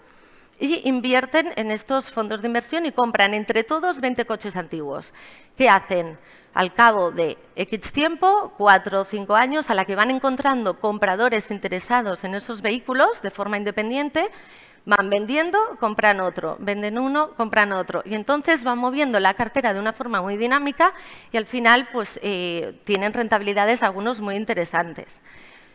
y 0.61 0.89
invierten 0.89 1.53
en 1.57 1.71
estos 1.71 2.13
fondos 2.13 2.43
de 2.43 2.49
inversión 2.49 2.87
y 2.87 2.93
compran 2.93 3.35
entre 3.35 3.65
todos 3.65 4.01
20 4.01 4.25
coches 4.27 4.57
antiguos. 4.57 5.13
¿Qué 5.57 5.69
hacen? 5.69 6.19
Al 6.53 6.73
cabo 6.73 7.11
de 7.11 7.37
X 7.57 7.93
tiempo, 7.93 8.53
cuatro 8.57 9.01
o 9.01 9.05
cinco 9.05 9.35
años, 9.35 9.71
a 9.71 9.75
la 9.75 9.85
que 9.85 9.97
van 9.97 10.11
encontrando 10.11 10.79
compradores 10.79 11.51
interesados 11.51 12.23
en 12.23 12.35
esos 12.37 12.63
vehículos 12.63 13.21
de 13.23 13.31
forma 13.31 13.57
independiente, 13.57 14.31
Van 14.87 15.09
vendiendo, 15.09 15.59
compran 15.81 16.21
otro, 16.21 16.57
venden 16.61 16.99
uno, 16.99 17.31
compran 17.37 17.73
otro. 17.73 18.03
Y 18.05 18.15
entonces 18.15 18.65
van 18.65 18.79
moviendo 18.79 19.19
la 19.19 19.35
cartera 19.35 19.73
de 19.73 19.81
una 19.81 19.95
forma 19.95 20.21
muy 20.21 20.37
dinámica 20.37 20.93
y 21.33 21.39
al 21.39 21.47
final 21.47 21.89
pues, 21.91 22.21
eh, 22.23 22.81
tienen 22.85 23.13
rentabilidades 23.13 23.83
algunos 23.83 24.21
muy 24.21 24.37
interesantes. 24.37 25.23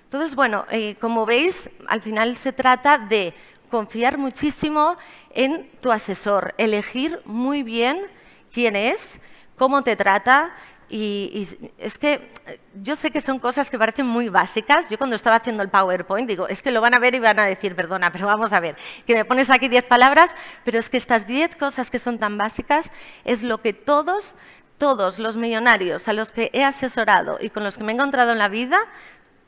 Entonces, 0.03 0.35
bueno, 0.35 0.65
eh, 0.71 0.95
como 1.01 1.25
veis, 1.25 1.69
al 1.87 2.01
final 2.01 2.35
se 2.37 2.51
trata 2.51 2.97
de 2.97 3.33
confiar 3.69 4.17
muchísimo 4.17 4.97
en 5.31 5.69
tu 5.81 5.91
asesor, 5.91 6.53
elegir 6.57 7.21
muy 7.25 7.63
bien 7.63 8.07
quién 8.51 8.75
es, 8.75 9.19
cómo 9.57 9.83
te 9.83 9.95
trata, 9.95 10.51
y, 10.89 11.47
es 11.77 11.97
que 11.99 12.31
eh, 12.45 12.59
yo 12.81 12.95
sé 12.95 13.11
que 13.11 13.21
son 13.21 13.39
cosas 13.39 13.69
que 13.69 13.77
parecen 13.77 14.07
muy 14.07 14.29
básicas. 14.29 14.89
Yo 14.89 14.97
cuando 14.97 15.15
estaba 15.15 15.35
haciendo 15.35 15.61
el 15.61 15.69
PowerPoint 15.69 16.27
digo, 16.27 16.47
es 16.47 16.61
que 16.61 16.71
lo 16.71 16.81
van 16.81 16.93
a 16.93 16.99
ver 16.99 17.15
y 17.15 17.19
van 17.19 17.39
a 17.39 17.45
decir, 17.45 17.75
perdona, 17.75 18.11
pero 18.11 18.27
vamos 18.27 18.53
a 18.53 18.59
ver, 18.59 18.75
que 19.05 19.13
me 19.13 19.25
pones 19.25 19.49
aquí 19.49 19.67
diez 19.67 19.83
palabras, 19.83 20.33
pero 20.63 20.79
es 20.79 20.89
que 20.89 20.97
estas 20.97 21.27
diez 21.27 21.55
cosas 21.55 21.91
que 21.91 21.99
son 21.99 22.17
tan 22.17 22.37
básicas 22.37 22.91
es 23.23 23.43
lo 23.43 23.61
que 23.61 23.73
todos, 23.73 24.35
todos 24.77 25.19
los 25.19 25.37
millonarios 25.37 26.07
a 26.07 26.13
los 26.13 26.31
que 26.31 26.49
he 26.53 26.63
asesorado 26.63 27.37
y 27.39 27.49
con 27.49 27.63
los 27.63 27.77
que 27.77 27.83
me 27.83 27.91
he 27.91 27.95
encontrado 27.95 28.31
en 28.31 28.39
la 28.39 28.47
vida, 28.47 28.79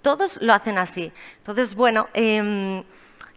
todos 0.01 0.41
lo 0.41 0.53
hacen 0.53 0.77
así. 0.77 1.11
Entonces, 1.37 1.75
bueno... 1.75 2.07
Em, 2.13 2.83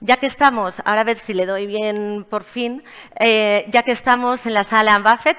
ya 0.00 0.18
que 0.18 0.26
estamos, 0.26 0.82
ahora 0.84 1.00
a 1.00 1.04
ver 1.04 1.16
si 1.16 1.32
le 1.32 1.46
doy 1.46 1.66
bien 1.66 2.26
por 2.28 2.44
fin, 2.44 2.82
eh, 3.18 3.64
ya 3.70 3.84
que 3.84 3.92
estamos 3.92 4.44
en 4.44 4.52
la 4.52 4.64
sala 4.64 4.98
Buffett, 4.98 5.38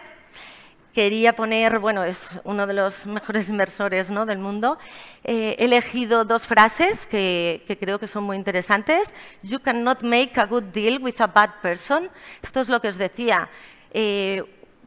quería 0.96 1.36
poner, 1.36 1.80
bueno, 1.80 2.06
es 2.06 2.30
uno 2.46 2.66
de 2.66 2.74
los 2.74 3.06
mejores 3.06 3.50
inversores 3.50 4.10
¿no? 4.10 4.26
del 4.26 4.40
mundo. 4.40 4.80
Eh, 5.26 5.58
he 5.60 5.66
elegido 5.66 6.24
dos 6.24 6.48
frases 6.48 7.06
que, 7.06 7.64
creo 7.82 8.00
que 8.00 8.08
son 8.08 8.24
muy 8.24 8.38
interesantes. 8.38 9.14
You 9.44 9.60
cannot 9.60 10.02
make 10.04 10.40
a 10.40 10.46
good 10.46 10.64
deal 10.74 11.04
with 11.04 11.20
a 11.20 11.28
bad 11.28 11.50
person. 11.62 12.10
Esto 12.42 12.62
es 12.62 12.70
lo 12.70 12.80
que 12.80 12.88
os 12.88 12.98
decía. 12.98 13.50
Eh, 13.92 14.42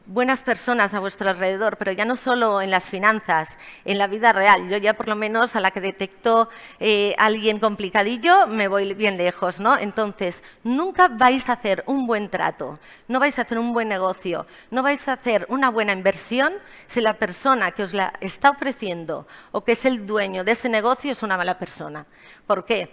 buenas 0.09 0.41
personas 0.41 0.95
a 0.95 0.99
vuestro 0.99 1.29
alrededor, 1.29 1.77
pero 1.77 1.91
ya 1.91 2.03
no 2.03 2.15
solo 2.15 2.63
en 2.63 2.71
las 2.71 2.89
finanzas, 2.89 3.59
en 3.85 3.99
la 3.99 4.07
vida 4.07 4.33
real. 4.33 4.67
Yo 4.67 4.77
ya 4.77 4.95
por 4.95 5.07
lo 5.07 5.15
menos 5.15 5.55
a 5.55 5.59
la 5.59 5.69
que 5.69 5.81
detecto 5.81 6.49
eh, 6.79 7.13
alguien 7.19 7.59
complicadillo 7.59 8.47
me 8.47 8.67
voy 8.67 8.95
bien 8.95 9.17
lejos, 9.17 9.59
¿no? 9.59 9.77
Entonces, 9.77 10.43
nunca 10.63 11.09
vais 11.09 11.47
a 11.47 11.53
hacer 11.53 11.83
un 11.85 12.07
buen 12.07 12.29
trato, 12.29 12.79
no 13.07 13.19
vais 13.19 13.37
a 13.37 13.43
hacer 13.43 13.59
un 13.59 13.71
buen 13.71 13.87
negocio, 13.87 14.47
no 14.71 14.81
vais 14.81 15.07
a 15.07 15.13
hacer 15.13 15.45
una 15.47 15.69
buena 15.69 15.93
inversión 15.93 16.53
si 16.87 17.01
la 17.01 17.13
persona 17.13 17.71
que 17.71 17.83
os 17.83 17.93
la 17.93 18.13
está 18.19 18.49
ofreciendo 18.49 19.27
o 19.51 19.63
que 19.63 19.73
es 19.73 19.85
el 19.85 20.07
dueño 20.07 20.43
de 20.43 20.53
ese 20.53 20.69
negocio 20.69 21.11
es 21.11 21.21
una 21.21 21.37
mala 21.37 21.59
persona. 21.59 22.07
¿Por 22.47 22.65
qué? 22.65 22.89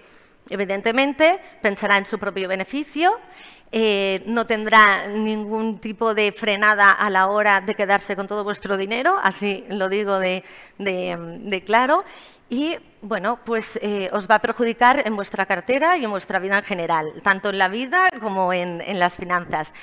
Evidentemente, 0.48 1.40
pensará 1.60 1.96
en 1.96 2.04
su 2.04 2.18
propio 2.18 2.48
beneficio 2.48 3.18
eh, 3.72 4.22
no 4.26 4.46
tendrá 4.46 5.08
ningún 5.08 5.78
tipo 5.80 6.14
de 6.14 6.32
frenada 6.32 6.92
a 6.92 7.10
la 7.10 7.26
hora 7.26 7.60
de 7.60 7.74
quedarse 7.74 8.14
con 8.14 8.28
todo 8.28 8.44
vuestro 8.44 8.76
dinero, 8.76 9.18
así 9.22 9.64
lo 9.68 9.88
digo 9.88 10.18
de, 10.18 10.42
claro. 11.66 12.04
Y 12.48 12.76
bueno, 13.02 13.40
pues 13.44 13.76
eh, 13.82 14.08
os 14.12 14.30
va 14.30 14.36
a 14.36 14.38
perjudicar 14.38 15.02
en 15.04 15.16
vuestra 15.16 15.46
cartera 15.46 15.98
y 15.98 16.04
en 16.04 16.10
vuestra 16.10 16.38
vida 16.38 16.58
en 16.58 16.64
general, 16.64 17.20
tanto 17.24 17.50
en 17.50 17.58
la 17.58 17.68
vida 17.68 18.08
como 18.20 18.52
en, 18.52 18.80
las 18.98 19.16
finanzas. 19.16 19.74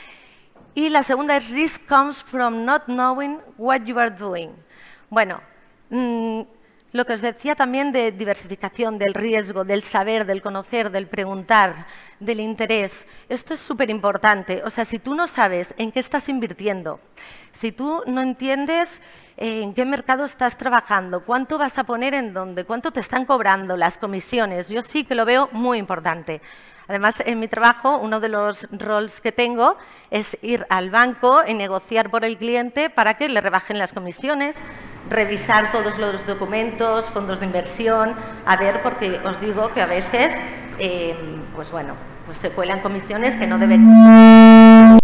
Y 0.73 0.89
la 0.89 1.03
segunda 1.03 1.35
es 1.35 1.51
risk 1.51 1.85
comes 1.85 2.23
from 2.23 2.63
not 2.63 2.85
knowing 2.85 3.39
what 3.57 3.81
you 3.81 3.99
are 3.99 4.09
doing. 4.09 4.51
Bueno, 5.09 5.41
mm, 5.89 6.41
lo 6.93 7.05
que 7.05 7.13
os 7.13 7.21
decía 7.21 7.55
también 7.55 7.91
de 7.91 8.11
diversificación, 8.11 8.99
del 8.99 9.15
riesgo, 9.15 9.65
del 9.65 9.83
saber, 9.83 10.25
del 10.25 10.43
conocer, 10.43 10.91
del 10.91 11.07
preguntar, 11.07 11.87
del 12.19 12.39
interés. 12.39 13.07
Esto 13.27 13.55
es 13.55 13.59
súper 13.59 13.89
importante. 13.89 14.61
O 14.63 14.69
sea, 14.69 14.85
si 14.85 14.99
tú 14.99 15.15
no 15.15 15.27
sabes 15.27 15.73
en 15.77 15.91
qué 15.91 15.99
estás 15.99 16.29
invirtiendo, 16.29 16.99
si 17.51 17.71
tú 17.71 18.03
no 18.05 18.21
entiendes 18.21 19.01
eh, 19.37 19.63
en 19.63 19.73
qué 19.73 19.85
mercado 19.85 20.23
estás 20.23 20.55
trabajando, 20.55 21.25
cuánto 21.25 21.57
vas 21.57 21.79
a 21.79 21.83
poner 21.83 22.13
en 22.13 22.31
dónde, 22.31 22.63
cuánto 22.63 22.91
te 22.91 22.99
están 22.99 23.25
cobrando, 23.25 23.75
las 23.75 23.97
comisiones, 23.97 24.69
yo 24.69 24.83
sí 24.83 25.03
que 25.03 25.15
lo 25.15 25.25
veo 25.25 25.49
muy 25.51 25.79
importante. 25.79 26.41
Además, 26.87 27.23
en 27.25 27.39
mi 27.39 27.47
trabajo, 27.47 27.97
uno 27.97 28.19
de 28.19 28.29
los 28.29 28.67
roles 28.71 29.19
que 29.21 29.31
tengo 29.31 29.77
es 30.11 30.37
ir 30.41 30.65
al 30.69 30.91
banco 30.91 31.41
y 31.47 31.53
negociar 31.53 32.11
por 32.11 32.25
el 32.25 32.37
cliente 32.37 32.89
para 32.89 33.15
que 33.15 33.29
le 33.29 33.41
rebajen 33.41 33.79
las 33.79 33.93
comisiones, 33.93 34.59
revisar 35.09 35.71
todos 35.71 35.97
los 35.97 36.25
documentos, 36.25 37.05
fondos 37.11 37.39
de 37.39 37.45
inversión, 37.45 38.15
a 38.45 38.55
ver, 38.55 38.81
porque 38.81 39.19
os 39.25 39.39
digo 39.39 39.71
que 39.73 39.81
a 39.81 39.85
veces, 39.85 40.33
eh, 40.79 41.15
pues 41.55 41.71
bueno, 41.71 41.95
pues 42.25 42.37
se 42.37 42.51
cuelan 42.51 42.81
comisiones 42.81 43.35
que 43.37 43.47
no 43.47 43.57
deben. 43.57 44.99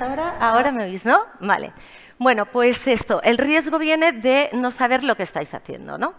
ahora? 0.00 0.36
Ahora 0.38 0.72
me 0.72 0.84
oís, 0.84 1.04
¿no? 1.04 1.20
Vale. 1.40 1.72
Bueno, 2.18 2.46
pues 2.46 2.86
esto, 2.86 3.22
el 3.22 3.38
riesgo 3.38 3.78
viene 3.78 4.12
de 4.12 4.50
no 4.52 4.70
saber 4.70 5.04
lo 5.04 5.16
que 5.16 5.22
estáis 5.22 5.52
haciendo, 5.54 5.96
¿no? 5.96 6.14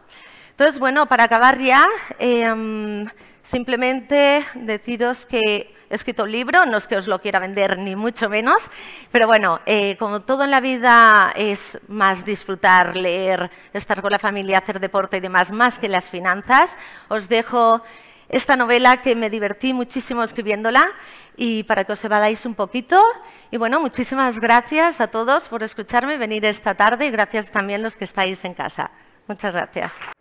Entonces, 0.49 0.79
bueno, 0.79 1.05
para 1.05 1.25
acabar 1.25 1.60
ya, 1.60 1.88
em, 2.19 3.07
simplemente 3.43 4.43
deciros 4.55 5.25
que 5.25 5.73
he 5.91 5.95
escrito 5.95 6.23
un 6.23 6.32
libro, 6.32 6.65
no 6.65 6.77
es 6.77 6.88
que 6.88 6.95
os 6.95 7.08
lo 7.08 7.19
quiera 7.19 7.39
vender 7.39 7.77
ni 7.77 7.95
mucho 7.95 8.30
menos, 8.30 8.69
pero 9.12 9.27
bueno, 9.27 9.60
eh, 9.65 9.97
como 9.97 10.21
todo 10.21 10.45
en 10.45 10.51
la 10.51 10.62
vida 10.62 11.32
es 11.36 11.80
más 11.88 12.23
disfrutar, 12.23 12.95
leer, 12.95 13.51
estar 13.73 14.01
con 14.01 14.12
la 14.12 14.19
familia, 14.19 14.60
hacer 14.60 14.80
deporte 14.80 15.17
y 15.17 15.19
demás, 15.19 15.51
más 15.51 15.77
que 15.77 15.89
las 15.89 16.10
finanzas, 16.10 16.77
os 17.10 17.27
dejo 17.27 17.82
esta 18.30 18.56
novela 18.56 19.01
que 19.01 19.13
me 19.15 19.30
divertí 19.30 19.73
muchísimo 19.73 20.23
escribiéndola 20.23 20.88
y 21.36 21.63
para 21.63 21.84
que 21.84 21.91
os 21.91 22.04
evadáis 22.06 22.45
un 22.45 22.56
poquito. 22.56 23.04
Y 23.51 23.58
bueno, 23.58 23.82
muchísimas 23.82 24.39
gracias 24.39 25.01
a 25.01 25.08
todos 25.08 25.49
por 25.49 25.63
escucharme, 25.63 26.17
venir 26.17 26.45
esta 26.45 26.73
tarde 26.75 27.08
y 27.08 27.12
gracias 27.12 27.51
también 27.51 27.82
a 27.82 27.84
los 27.84 27.97
que 27.97 28.06
estáis 28.06 28.43
en 28.45 28.54
casa. 28.54 28.89
Muchas 29.27 29.54
gracias. 29.54 30.20